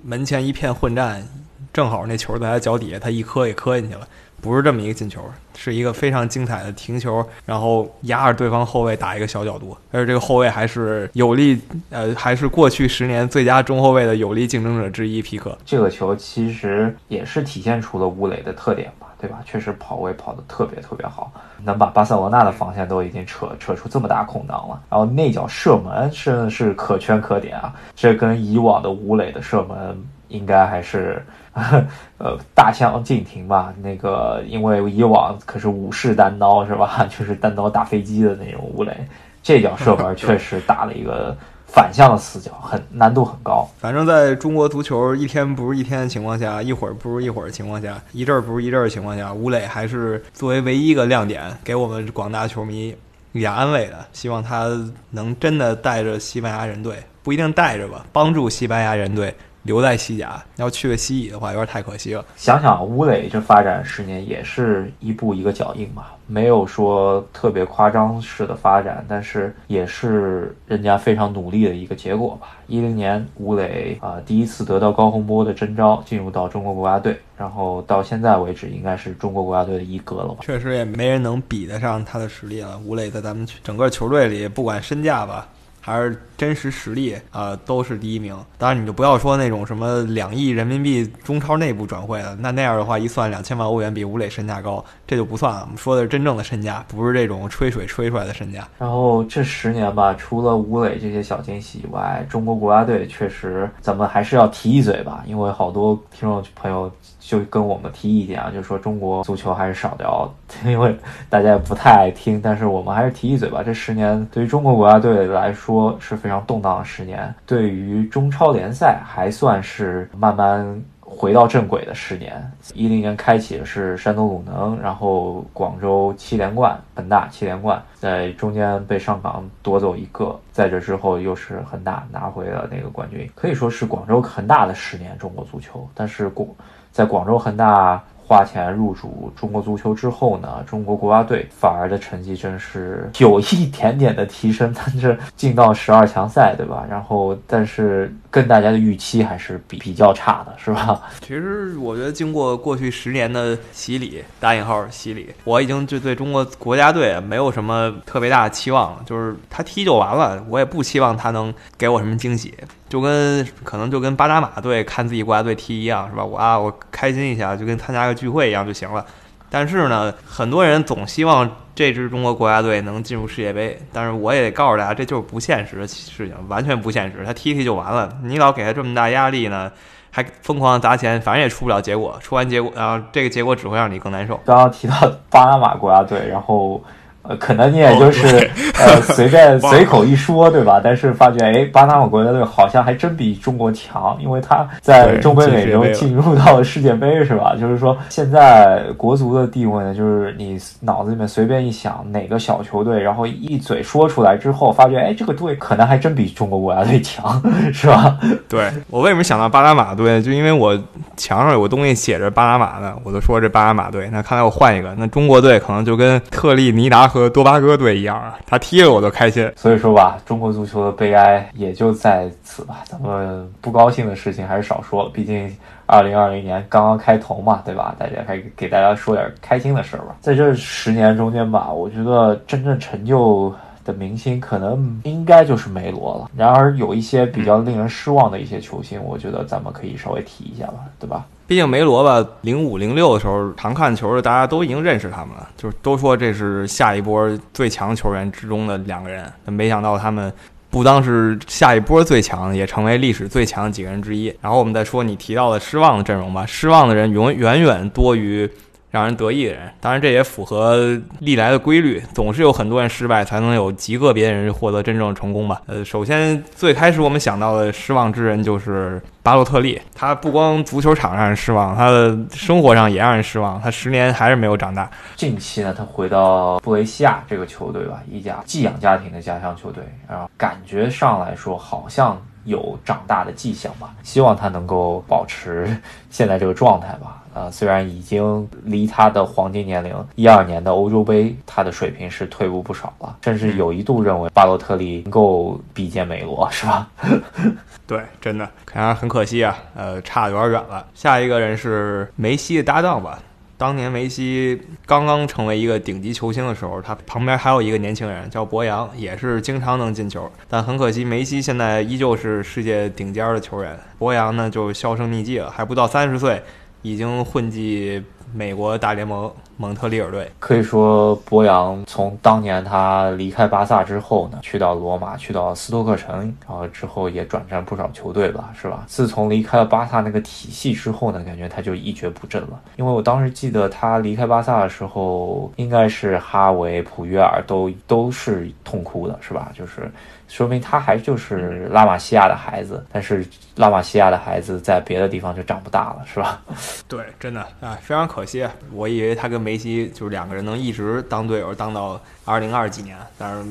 [0.03, 1.25] 门前一片混战。
[1.71, 4.05] 正好那球在他脚底下，他一磕也磕进去了。
[4.41, 5.21] 不是这么一个进球，
[5.55, 15.21] 是一个非常精彩的停球，然后压着对方后卫打一个小角度，而且这个后卫还是有力，呃，还是过去十年最佳中后卫的有力竞争者之一。
[15.21, 19.39] 皮克这个球其实也是体现出了乌磊的特点吧，对吧？
[19.45, 21.31] 确实跑位跑得特别特别好，
[21.63, 27.73] 能把巴塞罗那的防线都已经扯扯出这么大空档了，然后内脚射门真的是可圈可点啊！
[27.95, 29.95] 这跟以往的吴磊的射门
[30.29, 31.23] 应该还是。
[32.17, 33.73] 呃，大相径庭吧。
[33.83, 37.05] 那个，因为以往可是武士单刀是吧？
[37.11, 38.95] 就是单刀打飞机的那种吴磊，
[39.43, 41.35] 这脚射门 确实打了一个
[41.73, 43.65] 反向的死角，很难度很高。
[43.79, 52.93] 反正在中国足球一天不如一天的情况下，一会儿不如一会儿的情况下，一阵儿不如一阵儿的情况下，吴磊还是作为唯一一个亮点，给我们广大球迷
[53.31, 54.05] 一点安慰的。
[54.11, 54.67] 希望他
[55.11, 59.33] 能真的带着西班牙人队，不一定带着吧，帮助西班牙人队。
[59.63, 62.25] 留在西甲，要去个西乙的话，有点太可惜了。
[62.35, 72.57] 想想吴磊这发展十年，也是一步一个脚印吧，没有说特别夸张式的发展，但是也是人家非常努力的一个结果吧。
[72.67, 80.37] 一零年，吴磊啊第一次得到高洪波的征召，进入到中国国家队，然后到现在为止，应该是中国国家队的一哥了吧？
[80.41, 82.79] 确实也没人能比得上他的实力了。
[82.85, 85.47] 吴磊在咱们整个球队里，不管身价吧。
[85.83, 88.35] 还是真实实力啊，都是第一名。
[88.57, 95.61] 当然，你就不要说那种什么两亿人民币中超内部转会的，那那样的话一算，两千万欧元比吴磊身价高，这就不算了。
[95.61, 98.67] 我们说的是真正的身价，不是这种吹水吹出来的身价。
[98.79, 106.91] 然后这十年吧，除了吴磊这些小惊喜以外，中国国家队确实咱们还是要提一嘴吧，因为好多听众朋友。
[107.19, 110.29] 就跟我们提意见啊，就说中国足球还是少聊，
[110.65, 110.93] 因为
[111.29, 112.41] 大家也不太爱听。
[112.41, 113.61] 但是我们还是提一嘴吧。
[113.63, 122.51] 这十年对于中国国家队来说是非常动荡的十年，对于中超联赛还算是慢慢回到正轨的十年。
[122.73, 135.85] 一零年开启的是山东鲁能，然后广州七连冠，恒大七连冠，在中间被上港夺走一个，在这之后又是恒大拿回了那个冠军，可以说是广州恒大的十年中国足球。
[135.93, 136.47] 但是广
[136.91, 138.01] 在广州恒大
[138.31, 146.85] 花钱入主中国足球之后呢，中国国家队反而的成绩真是有一点点的提升，但是进到十二强赛，对吧？
[146.89, 148.09] 然后，但是。
[148.31, 151.01] 跟大家的预期还是比比较差的，是吧？
[151.21, 159.03] 其实我觉得经过过去十年的洗礼（打引号洗礼），我已经就对中国国家队没有什么特别大的期望了。
[159.05, 162.53] 就是他踢就完了，我也不期望他能给我什么惊喜。
[162.87, 166.23] 就跟可能就跟巴拿马队看自己国家队踢一样，是吧？
[166.23, 169.05] 我啊，我开心一下，就跟参加个聚会一样就行了。
[169.51, 177.23] 但是呢，很多人总希望这支中国国家队能进入世界杯，但是我也得告诉大家，这就是不现实的事情，完全不现实。
[177.25, 179.69] 他踢踢就完了，你老给他这么大压力呢，
[180.09, 182.17] 还疯狂砸钱，反正也出不了结果。
[182.21, 184.39] 出完结果，然后这个结果只会让你更难受。
[184.45, 184.95] 刚刚提到
[185.29, 186.81] 巴拿马国家队，然后。
[187.23, 188.49] 呃，可能你也就是
[188.79, 190.81] 呃 随便随口一说，对吧？
[190.83, 197.55] 但是发觉，哎，巴拿马国家队好像还真比中国强，因为他在中北美洲进入到了世界杯，是吧？
[197.61, 207.39] 就是说，现在国足的地位呢，就是你脑子里面随便一想哪个小球队，然后一嘴说出来之后，发觉，哎，这个队可能还真比中国国家队强，
[207.71, 208.17] 是吧？
[208.49, 210.19] 对我为什么想到巴拿马队？
[210.23, 210.75] 就因为我
[211.15, 214.09] 墙上有个东西写着巴拿马的，我就说这巴拿马队。
[214.11, 217.10] 那看来我换一个，那中国队可能就跟特立尼达。
[217.11, 219.51] 和多巴哥队一样啊，他踢了我都开心。
[219.57, 222.83] 所以说吧，中国足球的悲哀也就在此吧。
[222.85, 225.53] 咱们不高兴的事情还是少说了，毕竟
[225.85, 227.93] 二零二零年刚刚开头嘛，对吧？
[227.99, 230.15] 大家还给大家说点开心的事儿吧。
[230.21, 233.53] 在这十年中间吧，我觉得真正成就
[233.83, 236.31] 的明星可能应该就是梅罗了。
[236.33, 241.25] 然而有一些比较令人失望的一些球星，我觉得咱们可以稍微提一下吧，对吧？
[241.51, 249.29] 毕竟梅罗吧，零五零六的时候常看球的大家都已经认识他们了，就是都说这是下一波最强球员之中的两个人。
[249.47, 250.31] 没想到他们
[250.69, 254.33] 不当是下一波最强，也成为历史最强的几个人之一。
[254.39, 258.49] 然后我们再说你提到的失望的阵容吧，失望的人永远远多于。
[258.91, 265.61] 让人得意的人，当然这也符合历来的规律，总是有很多人失败，才能有极个别人获得真正的成功吧。
[265.65, 274.91] 呃，首先最开始我们想到的失望之人就是巴洛特利，他不光足球场让人失望，他的生活上也让人失望，他十年还是没有长大。
[275.15, 285.75] 近期呢，他回到布雷西亚这个球队吧，一家寄养家庭的家乡球队，然后感觉上来说好像有长大的迹象吧，希望他能够保持
[286.09, 287.17] 现在这个状态吧。
[287.33, 296.89] 呃，虽然已经离他的黄金年龄一二年的欧洲杯，他的水平是退步不少了，甚至有一度认为巴洛特利能够比肩梅罗，是吧？
[297.87, 300.85] 对，真的，看来很可惜啊，呃，差的有点远了。
[300.93, 303.17] 下一个人是梅西的搭档吧？
[303.61, 310.27] 当年梅西刚刚成为一个顶级球星的时候，他旁边还有一个年轻人叫博扬，也是经常能进球。
[310.49, 316.41] 但很可惜，梅西现在依旧是世界顶尖的球员，博扬呢就销声匿迹了，还不到三十岁，
[316.81, 318.03] 已经混迹
[318.33, 319.31] 美国大联盟。
[319.57, 328.83] 蒙特利尔队可以说，博扬从当年他离开巴萨之后呢，去到罗马，去到斯托克城，然后之后也转战不少球队吧，是吧？
[328.87, 332.59] 自从离开了巴萨那个体系之后呢，感觉他就一蹶不振了。
[332.77, 339.51] 因为我当时记得他离开巴萨的时候，应该是哈维、普约尔都都是痛哭的，是吧？
[339.55, 339.91] 就是。
[340.31, 343.27] 说明他还就是拉玛西亚的孩子，但是
[343.57, 346.41] 拉玛西亚的孩子在别的地方就长不大了，是吧？
[346.87, 348.47] 对，真的啊，非常可惜。
[348.71, 353.45] 我以为他跟梅西就是两个人能一直当队友，当到二零二几年，但是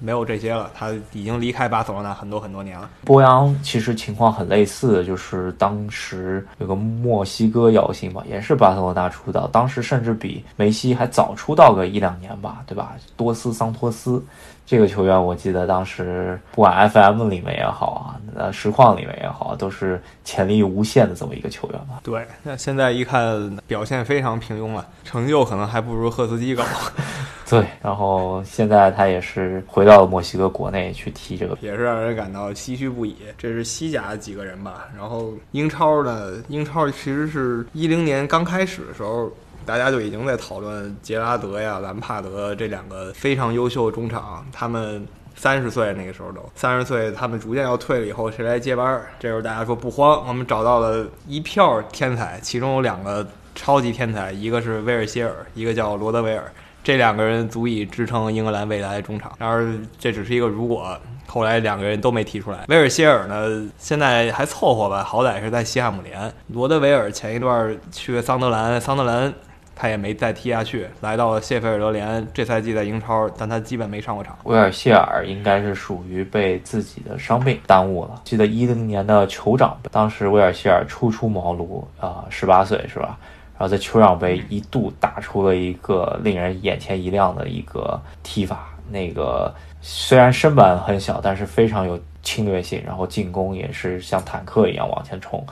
[0.00, 0.68] 没有这些了。
[0.74, 2.90] 他已经离开巴塞罗那很多很多年了。
[3.04, 12.94] 波扬其实情况很类似，就是当时有个墨西哥姚星吧，也是巴塞罗那出道，当时甚至比梅西还早出道个一两年吧，对吧？
[13.16, 14.20] 多斯桑托斯。
[14.66, 22.00] 这个球员，我记得当时不管 FM 里面也好啊，呃，实况里面也好，都是潜力无限的这么一个球员吧。
[22.02, 26.64] 对，那现在一看表现非常平庸了，成就可能还不如赫斯基高。
[27.46, 33.16] 对，然后现在他也是回到了墨西哥国内去踢这个，也是让人感到唏嘘不已。
[33.36, 39.30] 这是西甲的几个人吧，然后英超呢，英超其实是一零年刚开始的时候。
[39.66, 49.00] 大家就已经在讨论杰拉德呀、兰帕德这两个非常优秀的中场，他们三十岁那个时候都三十岁，他们逐渐要退了以后，谁来接班？
[49.18, 56.44] 这时候大家说不慌，我们找到了一票天才，其中有两个超级天才，一个是威尔希尔，一个叫罗德维尔，
[56.82, 59.32] 这两个人足以支撑英格兰未来的中场。
[59.38, 59.66] 然而
[59.98, 60.96] 这只是一个如果，
[61.26, 62.64] 后来两个人都没提出来。
[62.68, 66.32] 威尔希尔呢，现在还凑合吧，好歹是在西汉姆联。
[66.48, 69.32] 罗德维尔前一段去桑德兰，桑德兰。
[69.74, 72.26] 他也没再踢下去，来到了谢菲尔德联。
[72.32, 74.38] 这赛季在英超，但他基本没上过场。
[74.44, 78.20] 威尔希尔应该是属于被自己的伤病耽误了。
[78.24, 83.18] 记得一零年的酋长杯，当时威尔希尔初出茅庐啊，十八岁是吧？
[83.56, 88.68] 然后在酋长杯一度打出了一个令人眼前一亮的一个踢法。
[88.90, 95.44] 那个虽然身板很小，但是非常有侵略性，然后进攻也是像坦克一样往前冲。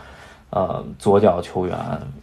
[0.53, 1.77] 呃，左脚球员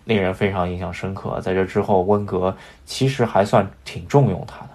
[0.06, 1.42] 令人非常印象深刻。
[1.42, 2.56] 在这之后，温格
[2.86, 4.70] 其实还算挺重用他的。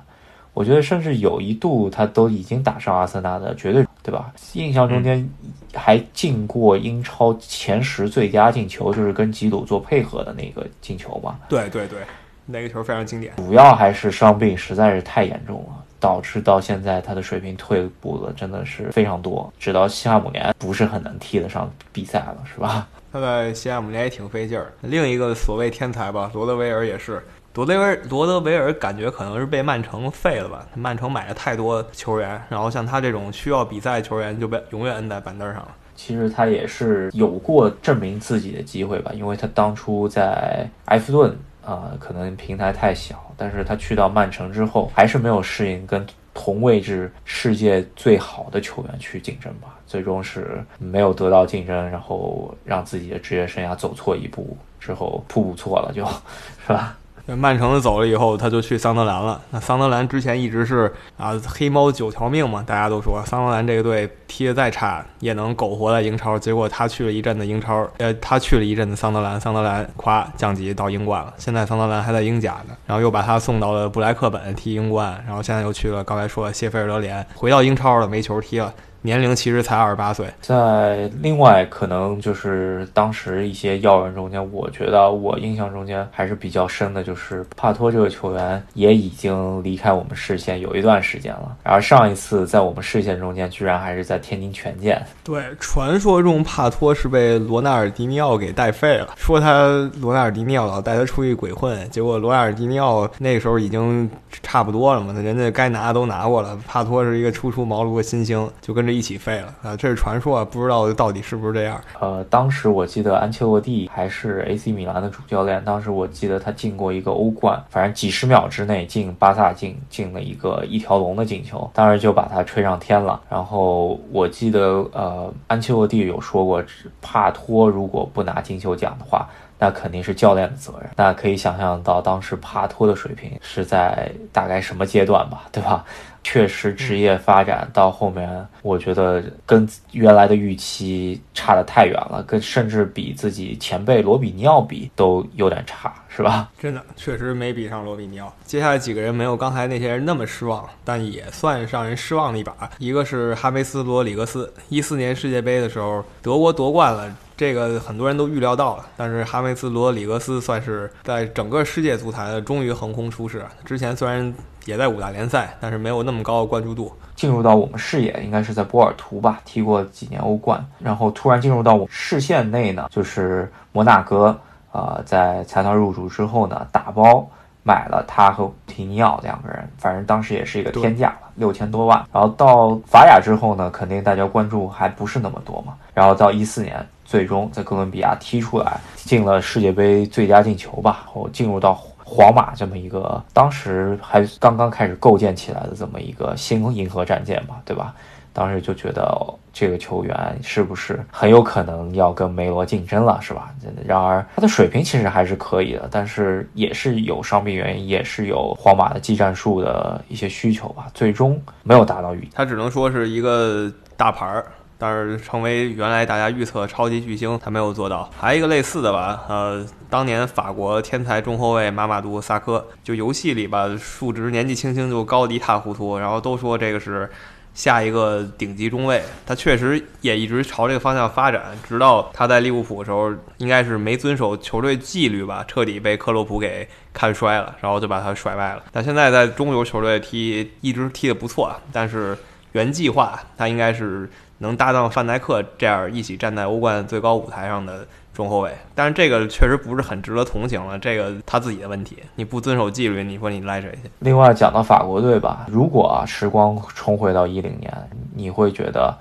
[0.53, 4.33] 我觉得，甚至有一度他都已经打上阿森纳的绝对，对吧？
[4.55, 5.29] 印象中间
[5.73, 11.39] 还进过英超前十最佳进球，就是跟吉鲁做配合的那个进球嘛。
[11.49, 12.01] 对对对，
[12.47, 13.35] 那个球非常经典。
[13.37, 19.53] 主要还是伤病实在是太严重了，导致到现在他的水平退步了，真的是非常多。
[19.61, 22.87] 直到西汉姆联不是很能踢得上比赛了，是吧？
[23.15, 24.73] 他在西汉姆联也挺费劲儿。
[24.81, 27.23] 另一个所谓天才吧，罗德维尔也是。
[27.55, 30.67] 罗德维尔，罗德维尔感觉可能是被曼城废了吧？
[30.75, 35.69] 曼城买了太多球员，然后像他这种需要比赛的球员就被永远摁在板凳上了。
[35.95, 46.05] 其实他也是有过证明自己的机会吧，因为他当初在埃弗顿啊，可能平台太小，但是他去到曼城之后，还是没有适应跟。
[46.37, 56.05] 同位置世界最好的球员去竞争吧，最终是没有得到竞争，然后让自己的职业生涯走错一步，之后步步错了，就
[56.67, 56.97] 是吧？
[57.27, 59.41] 曼城走了以后，他就去桑德兰了。
[59.51, 66.37] 那桑德兰之前一直是啊黑猫九条命嘛，大家都说桑德兰这个队踢得再差也能苟活在英超。
[66.37, 71.33] 结果他去了一阵子英超，呃，他去了一阵子桑德兰，桑德兰咵降级到英冠了。
[71.39, 78.75] 现在桑德兰还在英甲呢，然后又把他送到了布莱克本踢英冠，然后现在又去了刚才说的谢菲尔德联，回到英超了，没球踢了。
[79.05, 91.55] 年龄其实才二十八岁，在另外可能就是当时一些要人中间，我觉得我印象中间还是比较深的，就是帕托这个球员也已经离开我们视线有一段时间了。
[91.63, 95.05] 然后上一次在我们视线中间，居然还是在天津权健。
[95.23, 99.69] 对，传说中帕托是被罗纳尔迪尼奥给带废了，说他
[100.01, 104.11] 罗纳尔迪尼奥老带他出去鬼混，结果罗纳尔迪尼奥那个时候已经
[104.43, 108.94] 差不多了嘛，那人家该拿的都拿过了，帕托是一个初出茅庐的新星，就跟着。
[108.95, 109.77] 一起废了啊！
[109.77, 111.81] 这是传说，啊，不知道到底是不是这样。
[112.01, 123.21] 呃，当时我记得安切洛蒂还是 AC 米兰的主教练，当时我记得他进过一个欧冠，反正几十秒之内进巴萨进进了一个一条龙的进球，当时就把他吹上天了。
[123.29, 126.65] 然后我记得呃，安切洛蒂有说过，
[127.03, 129.29] 帕托如果不拿金球奖的话。
[129.57, 130.91] 那肯定是教练的责任。
[130.97, 135.85] 那可以想象到当时帕托的水平是在大概什么阶段吧，对吧？
[136.25, 146.51] 确实，职业发展到后面，我觉得跟原来的预期差的太远了，跟甚至比自己前辈罗比尼奥比都有点差，是吧？
[146.59, 148.35] 真的，确实没比上罗比尼奥。
[148.45, 152.55] 接下来几个人没有刚才那些人那么失望，但也算让人失望的一把。
[152.79, 157.15] 一个是哈梅斯·罗里格斯，一四年世界杯的时候，德国夺冠了。
[157.37, 163.45] 这个很多人都预料到了，但是哈梅斯·罗里格斯算是在整个世界足坛终于横空出世。
[163.65, 164.33] 之前虽然
[164.67, 166.93] 也在五大联赛，但是没有那么高的关注度。
[167.17, 174.37] 进入到我们视野，应该是在波尔图吧，踢过几年欧冠，然后突然进入到我视线内呢，就是摩纳哥。
[174.73, 177.25] 呃，在财团入主之后呢，打包
[177.63, 182.05] 买了他和提尼奥两个人，反正当时也是一个天价了，六千多万。
[182.13, 185.75] 然后到法甲之后呢，肯定大家关注还不是那么多嘛。
[185.93, 186.85] 然后到一四年。
[187.05, 191.75] 最终在哥伦比亚踢出来，进了世界杯最佳进球吧，然后进入到
[192.05, 197.95] 皇马这么一个当时还刚刚开始构建起来的这么一个新银河战舰吧，对吧？
[198.33, 199.17] 当时就觉得
[199.53, 203.55] 这个球员是不是很有可能要跟梅罗竞争了，是吧？
[203.87, 212.31] 然而他的水平其实还是可以的，但是也是有伤病原因，也是有皇马的技战术的一些需求吧，最终没有达到预期。
[212.35, 214.45] 他只能说是一个大牌儿。
[214.77, 218.11] 但是成为原来大家预测超级巨星，他没有做到。
[218.19, 227.09] 还有一个类似的吧，呃，当年法国天才中后卫马马杜萨科，就游戏里吧，数值年纪轻轻就高的一塌糊涂，然后都说这个是
[227.55, 229.01] 下一个顶级中卫。
[229.25, 238.63] 他确实也一直朝这个方向发展，直到他在利物浦的时候，应该是没遵守球队纪律吧，彻底被克洛普给看衰了，然后就把他甩卖了。
[238.73, 242.19] 但现在在中游球队踢，一直踢得不错，但是
[242.53, 244.11] 原计划他应该是。
[244.39, 250.79] 能搭档范戴克这样一起站在欧冠最高舞台上的中后卫，但是这个确实不是很值得同情了。
[250.79, 253.91] 这个他自己的问题，你不遵守纪律，你说你赖谁去？
[254.01, 257.73] 另外讲到法国队吧，如果时光重回到一零年，
[258.15, 258.97] 你会觉得？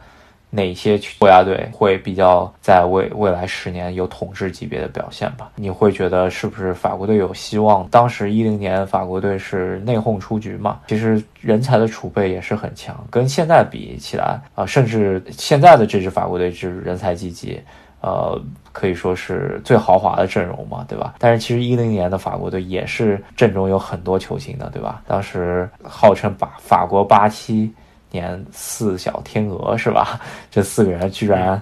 [0.56, 5.50] 哪些国家队会比较在未未来十年有统治级别的表现吧？
[5.56, 7.88] 你会觉得是不是法国队有希望？
[7.90, 10.80] 当时一零年法国队是内讧出局嘛？
[10.88, 17.60] 其实人才的储备也是很强，跟现在比起来啊，甚至现在的这支法国队是人才济济，
[18.02, 18.40] 呃，
[18.72, 21.16] 可以说是最豪华的阵容嘛，对吧？
[21.18, 25.02] 但是其实一零年的法国队也是阵中有很多球星的，对吧？
[25.08, 27.74] 当时号称把法国八七。
[28.14, 30.20] 年四小天鹅是吧？
[30.50, 31.62] 这四个人居然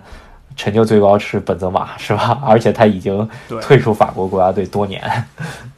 [0.58, 2.39] 成就最高是本泽马是吧？
[2.45, 3.28] 而且他已经
[3.62, 5.02] 退出法国国家队多年。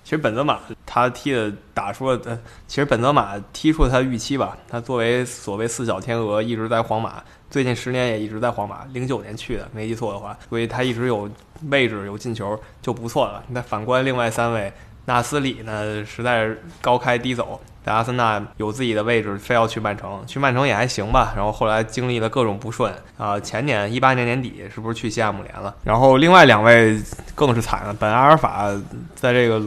[0.03, 2.19] 其实本泽马他踢的打出了，
[2.67, 4.57] 其实本泽马踢出了他的预期吧。
[4.67, 8.83] 他作为所谓四小天鹅，一直在皇马，最近十年也一直在皇马。
[8.91, 11.29] 零九年去的，没记错的话，所以他一直有
[11.69, 13.43] 位置有进球就不错了。
[13.47, 14.71] 那反观另外三位，
[15.05, 17.59] 纳斯里呢，实在是高开低走。
[17.85, 21.33] 在阿森纳有自己的位置，非要去曼城，去曼城也还行吧。
[21.35, 25.75] 然后后来经历了各种不顺啊，前年一八年年底是不是去西汉姆联了？
[25.83, 26.97] 然后另外两位
[27.35, 28.69] 更是惨了，本阿尔法
[29.15, 29.61] 在这个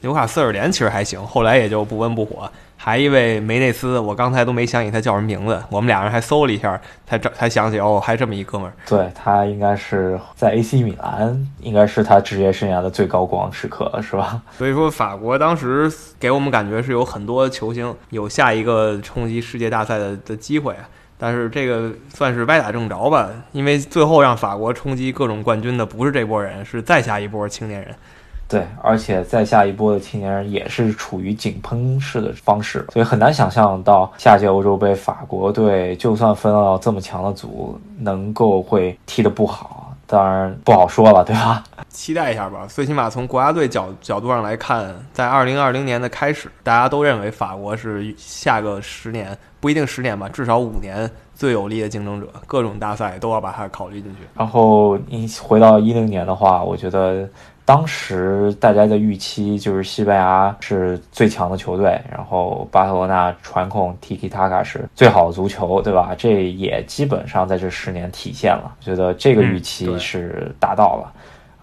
[0.00, 2.50] 纽卡斯尔联其实还行，后来也就不温不火。
[2.82, 5.62] 还一位梅内斯，我刚才都没想起他叫什么名字。
[5.68, 8.72] 我们俩人还搜了一下，才找才想起哦，还这么一哥们儿。
[8.88, 14.40] 对他应该是在 AC 米兰，应该是他职业生涯的最高光时刻了，是吧？
[14.56, 20.74] 所以说，法国当时给我们感觉是有很多球星有下一个冲击世界大赛的的机会，
[21.18, 27.94] 但是这个算是歪打正着吧，因为最后让法国冲击各种冠军的不是这波人，是再下一波青年人。
[28.50, 41.62] 对，而且再下一波的青年人也是处于井喷式的方式，所以很难想象到下届欧洲杯法国队就算分到这么强的组，能够会踢得不好，当然不好说了，对吧？
[41.90, 54.22] 期待一下吧，最起码从国家队角角度上来看，在二零二零年的开始，大家都认为法国是下个十年不一定十年吧，至少五年最有力的竞争者，各种大赛都要把它考虑进去。
[54.34, 57.28] 然后你回到一零年的话，我觉得。
[57.70, 66.12] 当时大家的预期就是西班牙是最强的球队，然后巴塞罗那传控 Tiki Taka 是最好的足球，对吧？
[66.18, 71.12] 这也基本上在这十年体现了，觉得这个预期是达到了。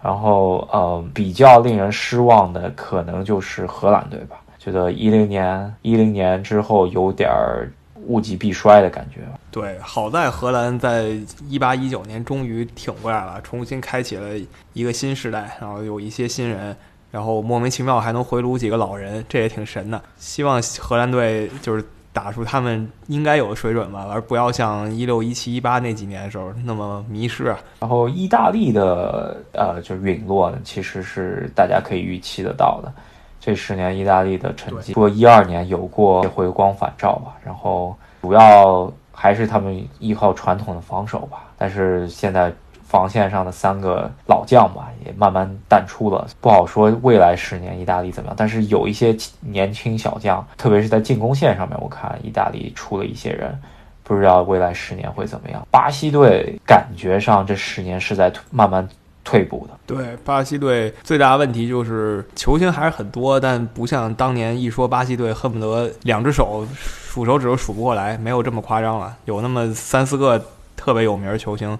[0.02, 7.70] 然后，呃，比较令人失望的可能就是荷兰队吧，觉得一零年一零年之后有点儿。
[8.08, 9.20] 物极必衰的感觉。
[9.50, 11.16] 对，好在荷兰在
[11.48, 14.30] 一八一九年终于挺过来了，重新开启了
[14.72, 16.76] 一个新时代，然后有一些新人，
[17.10, 20.02] 然后莫名其妙还能回炉几个老人，这也挺神的。
[20.16, 27.44] 希望荷兰队就是打出他们应该有的水准吧，而不要像一六、一七、一八那几年的时候那么迷失。
[27.80, 32.92] 然后意大利的呃，就陨落呢，其实是大家可以预期得到的。
[33.40, 42.52] 这十年意大利的成绩，不过一二年有过回光返照吧，然后主要还是他们依靠传统的防守吧，但是现在。
[42.90, 48.34] 防线上的三个老将吧，也慢慢淡出了，不好说未来十年意大利怎么样。
[48.34, 53.54] 但是有一些年轻小将，特别是在进攻线上面，我看意大利出了一些人，
[54.02, 55.62] 不知道未来十年会怎么样。
[55.70, 58.88] 巴西队感觉上这十年是在慢慢
[59.28, 59.76] 退步的。
[59.86, 70.42] 对，巴西队最大的问题就是球星还是很多，但不像当年一说巴西队恨不得两只手数手指都数不过来，没有这么夸张了，有那么三四个
[70.74, 71.78] 特别有名的球星。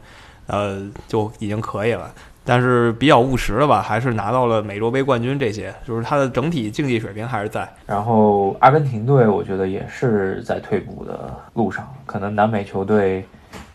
[0.48, 2.10] 呃，就已经可以了，
[2.42, 7.70] 但是比较务实的吧，还是拿到了美洲杯冠军，这些就是他的整体竞技水平还是在。
[7.84, 13.22] 然后阿根廷队，我觉得也是在退步的路上，可能南美球队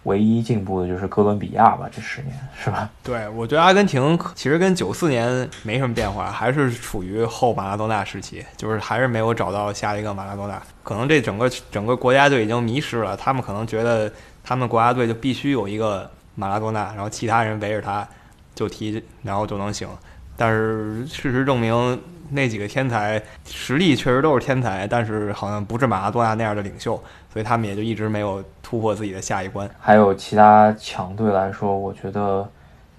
[0.03, 2.89] 唯一进步的就是哥伦比亚吧，这十年是吧？
[3.03, 14.11] 对，我觉得阿根廷其实跟九四年没什么变化，还是处于后马拉多纳时期，就是还是没有找到下一个马拉多纳，可能这整个整个国家队已经迷失了，他们可能觉得
[14.43, 16.09] 他们国家队就必须有一个。
[16.35, 18.07] 马拉多纳，然后其他人围着他
[18.55, 19.87] 就踢，然后就能行。
[20.35, 26.95] 但是事实证明，那几个天才实力确实都是天才，但是好像不是马拉多纳那样的领袖，
[27.31, 29.69] 所以他们也就一直没有突破自己的下一关。
[29.79, 32.49] 还有其他强队来说，我觉得，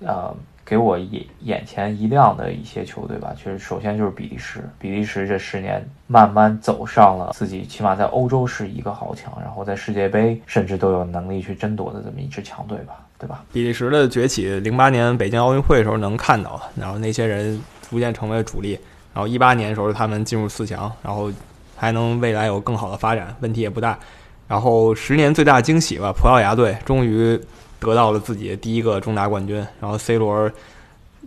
[0.00, 0.34] 呃。
[0.66, 4.66] 给我眼眼前一亮的一些球队吧，其实首先就是比利时。
[4.78, 13.42] 比利时这十年慢慢走上了自己起码在欧洲是一个豪强，然后在世界杯甚至都有能力去争夺的这么一支强队吧，对吧？
[13.52, 17.58] 比利时的崛起，零八年北京奥运会的时候能看到，然后那些人
[17.88, 18.78] 逐渐成为主力，
[19.14, 21.30] 然后一八年的时候他们进入四强，然后
[21.76, 23.98] 还能未来有更好的发展，问题也不大。
[24.46, 27.40] 然后十年最大惊喜吧，葡萄牙队终于。
[27.80, 30.50] 得到了自己第一个中大冠军，然后 C 罗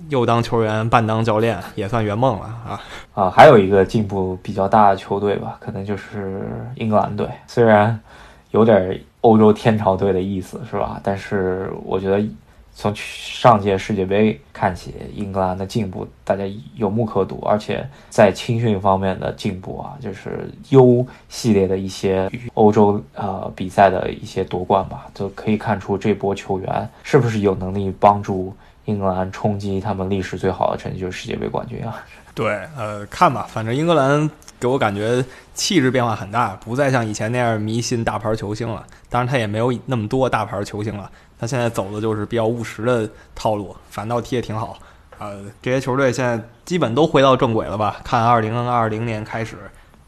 [0.10, 2.82] 又当球员半当教练，也算圆梦了啊
[3.14, 3.30] 啊！
[3.30, 6.42] 还有一个进步比较大的球队吧，可能就是
[6.74, 8.00] 英格兰队，虽然
[8.50, 11.00] 有点欧洲天朝队的意思，是吧？
[11.04, 12.26] 但是我觉得。
[12.80, 16.44] 从上届世界杯看起，英格兰的进步大家
[16.76, 28.56] 有目可睹，而且在青训方面的进步啊，就是 U 系列的一些欧洲呃比赛的一些夺冠吧，就可以看出这波球员是不是有能力帮助
[28.86, 32.06] 英格兰冲击他们历史最好的成绩，就是世界杯冠军啊。
[32.36, 38.86] 对，呃，看吧，反正英格兰给我感觉气质变化很大，不再像以前那样迷信大牌球星了。
[39.10, 41.10] 当然，他也没有那么多大牌球星了。
[41.40, 44.80] 他现在走的就是比较务实的套路，反倒踢得挺好。
[45.20, 47.98] 呃，这些球队现在基本都回到正轨了吧？
[48.04, 49.56] 看二零二零年开始，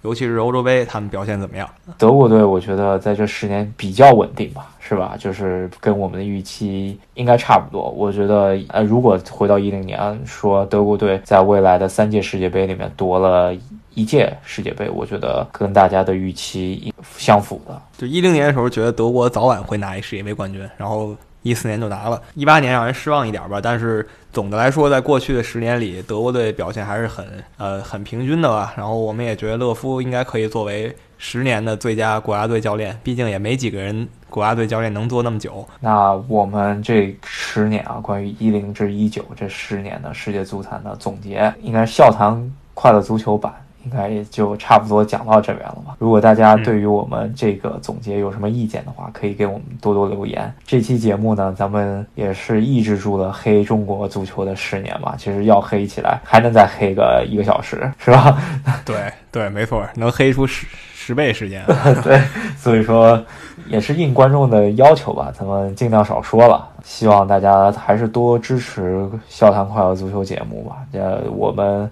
[0.01, 1.69] 尤其是欧洲杯，他们表现怎么样？
[1.99, 5.15] 德国队我觉得在这十年比较稳定吧，是吧？
[5.19, 7.89] 就是跟我们的预期应该差不多。
[7.91, 13.55] 我觉得，呃，如果回到一零年，说德国队在未来的三届世界杯里面夺了。
[13.99, 17.81] 一届世界杯，我觉得跟大家的预期相符的。
[17.97, 23.59] 就一零年的时候，觉得德国早晚会拿一世界杯冠军，然后一四年就拿了，一八年让人失望一点吧。
[23.61, 27.25] 但是总的来说，在过去的十年里，德国队表现还是很
[27.57, 28.73] 呃很平均的吧。
[28.77, 35.67] 然后我们也觉得勒夫应该可以作为十年的最佳国家队教练，毕竟也没几个人国家队教练能做那么久。
[35.81, 43.53] 那我们这十年啊，关于一零至一九这十年的世界足坛的总结，应该是笑谈快乐足球版。
[43.89, 45.95] 应该也就差不多讲到这边了吧。
[45.97, 50.53] 如果大家对于我们这个总结有什么意见的话，可以给我们多多留言。
[50.63, 55.15] 这期节目呢，咱们也是抑制住了黑中国足球的十年吧。
[55.17, 58.37] 其实要黑起来，还能再黑个一个小时，是吧？
[58.85, 61.65] 对对，没错，能黑出十十倍时间。
[62.03, 62.21] 对，
[62.55, 63.19] 所以说
[63.67, 66.69] 也是应观众的要求吧，咱们尽量少说了。
[66.83, 70.77] 希望大家还是多支持《笑谈快乐足球》节目吧。
[70.93, 71.89] 呃，我们。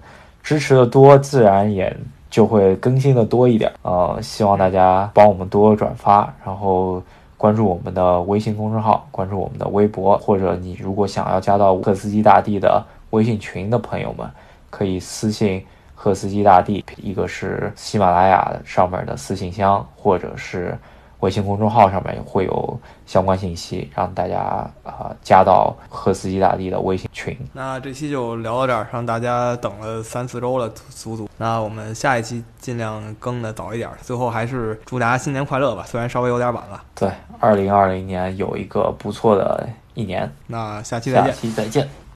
[0.48, 1.94] 支持的多，自然也
[2.30, 3.70] 就会更新的多一点。
[3.82, 7.02] 呃，希望大家帮我们多转发，然后
[7.36, 14.26] 关注我们的微信公众号，关注我们的微博，或者你如果想要加到赫斯基大帝的微信群的朋友们，
[14.70, 15.62] 可以私信
[15.94, 20.74] 赫斯基大帝，一个是喜马拉雅上面的私信箱，或者是。
[21.20, 24.38] 微信公众号上面会有相关信息，让大家
[24.84, 27.36] 啊加到赫斯基大帝的微信群。
[27.52, 31.28] 那这期就聊到这儿，让大家等了三四周了，足足。
[31.36, 33.90] 那我们下一期尽量更的早一点。
[34.02, 36.82] 最后还是祝大家新年快乐吧，虽然稍微有点晚了。
[36.94, 37.10] 对，
[37.40, 40.30] 二零二零年有一个不错的一年。
[40.46, 41.32] 那下期再见。
[41.32, 41.88] 下期再见。